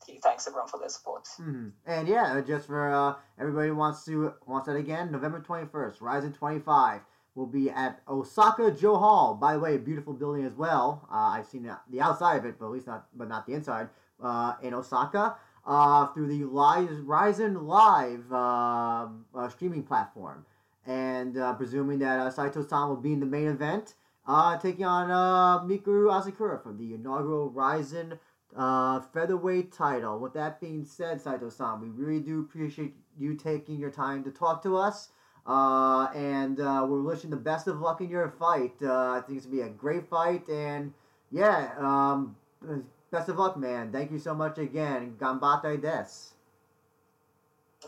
[0.07, 1.25] he thanks everyone for their support.
[1.37, 1.73] Mhm.
[1.85, 6.31] And yeah, just for uh, everybody wants to wants that again, November twenty first, Rising
[6.31, 7.01] twenty five
[7.35, 9.35] will be at Osaka Joe Hall.
[9.35, 11.07] By the way, a beautiful building as well.
[11.11, 13.89] Uh, I've seen the- outside of it, but at least not, but not the inside.
[14.21, 20.45] Uh, in Osaka, uh, through the Live Ryzen Live um uh, streaming platform,
[20.85, 23.95] and uh, presuming that uh, Saito-san will be in the main event,
[24.27, 28.19] uh, taking on uh, Mikuru Asakura for the inaugural Ryzen
[28.55, 30.19] uh, featherweight title.
[30.19, 34.61] With that being said, Saito-san, we really do appreciate you taking your time to talk
[34.63, 35.09] to us.
[35.46, 38.74] Uh, and uh, we're wishing the best of luck in your fight.
[38.82, 40.92] Uh, I think it's gonna be a great fight, and
[41.30, 42.34] yeah, um,
[43.12, 43.92] best of luck, man.
[43.92, 45.14] Thank you so much again.
[45.18, 46.34] Gambatai des.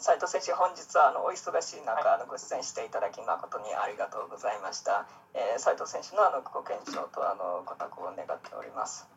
[0.01, 5.09] 斉藤選手、本日はあのお忙しい中、あのご出演していただき誠にありがとうございました。
[5.35, 9.09] えー、斉藤選手のあのご健勝とあのご多幸を願っております。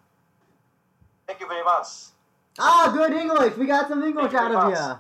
[1.27, 2.13] Thank you very much.
[2.57, 3.57] Ah, good English.
[3.57, 4.97] We got some English out of you.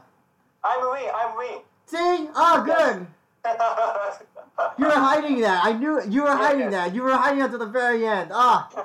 [0.63, 1.61] I'm win, I'm win.
[1.87, 2.29] See?
[2.35, 3.07] Oh, good.
[4.78, 5.64] you were hiding that.
[5.64, 6.88] I knew you were hiding yeah.
[6.88, 6.94] that.
[6.94, 8.30] You were hiding until the very end.
[8.32, 8.68] Ah.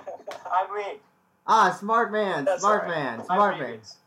[0.51, 0.67] I'm.
[1.47, 2.45] Ah, smart man.
[2.45, 2.89] That's smart right.
[2.89, 3.25] man.
[3.25, 3.79] Smart man.
[3.81, 3.97] Yes.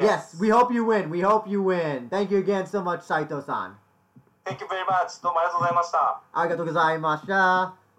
[0.00, 1.10] yes, we hope you win.
[1.10, 2.08] We hope you win.
[2.08, 3.76] Thank you again so much, Saito-san.
[4.44, 5.20] Thank you very much.
[5.22, 6.20] どうもありがとうございました。
[6.32, 7.79] ありがとうございました。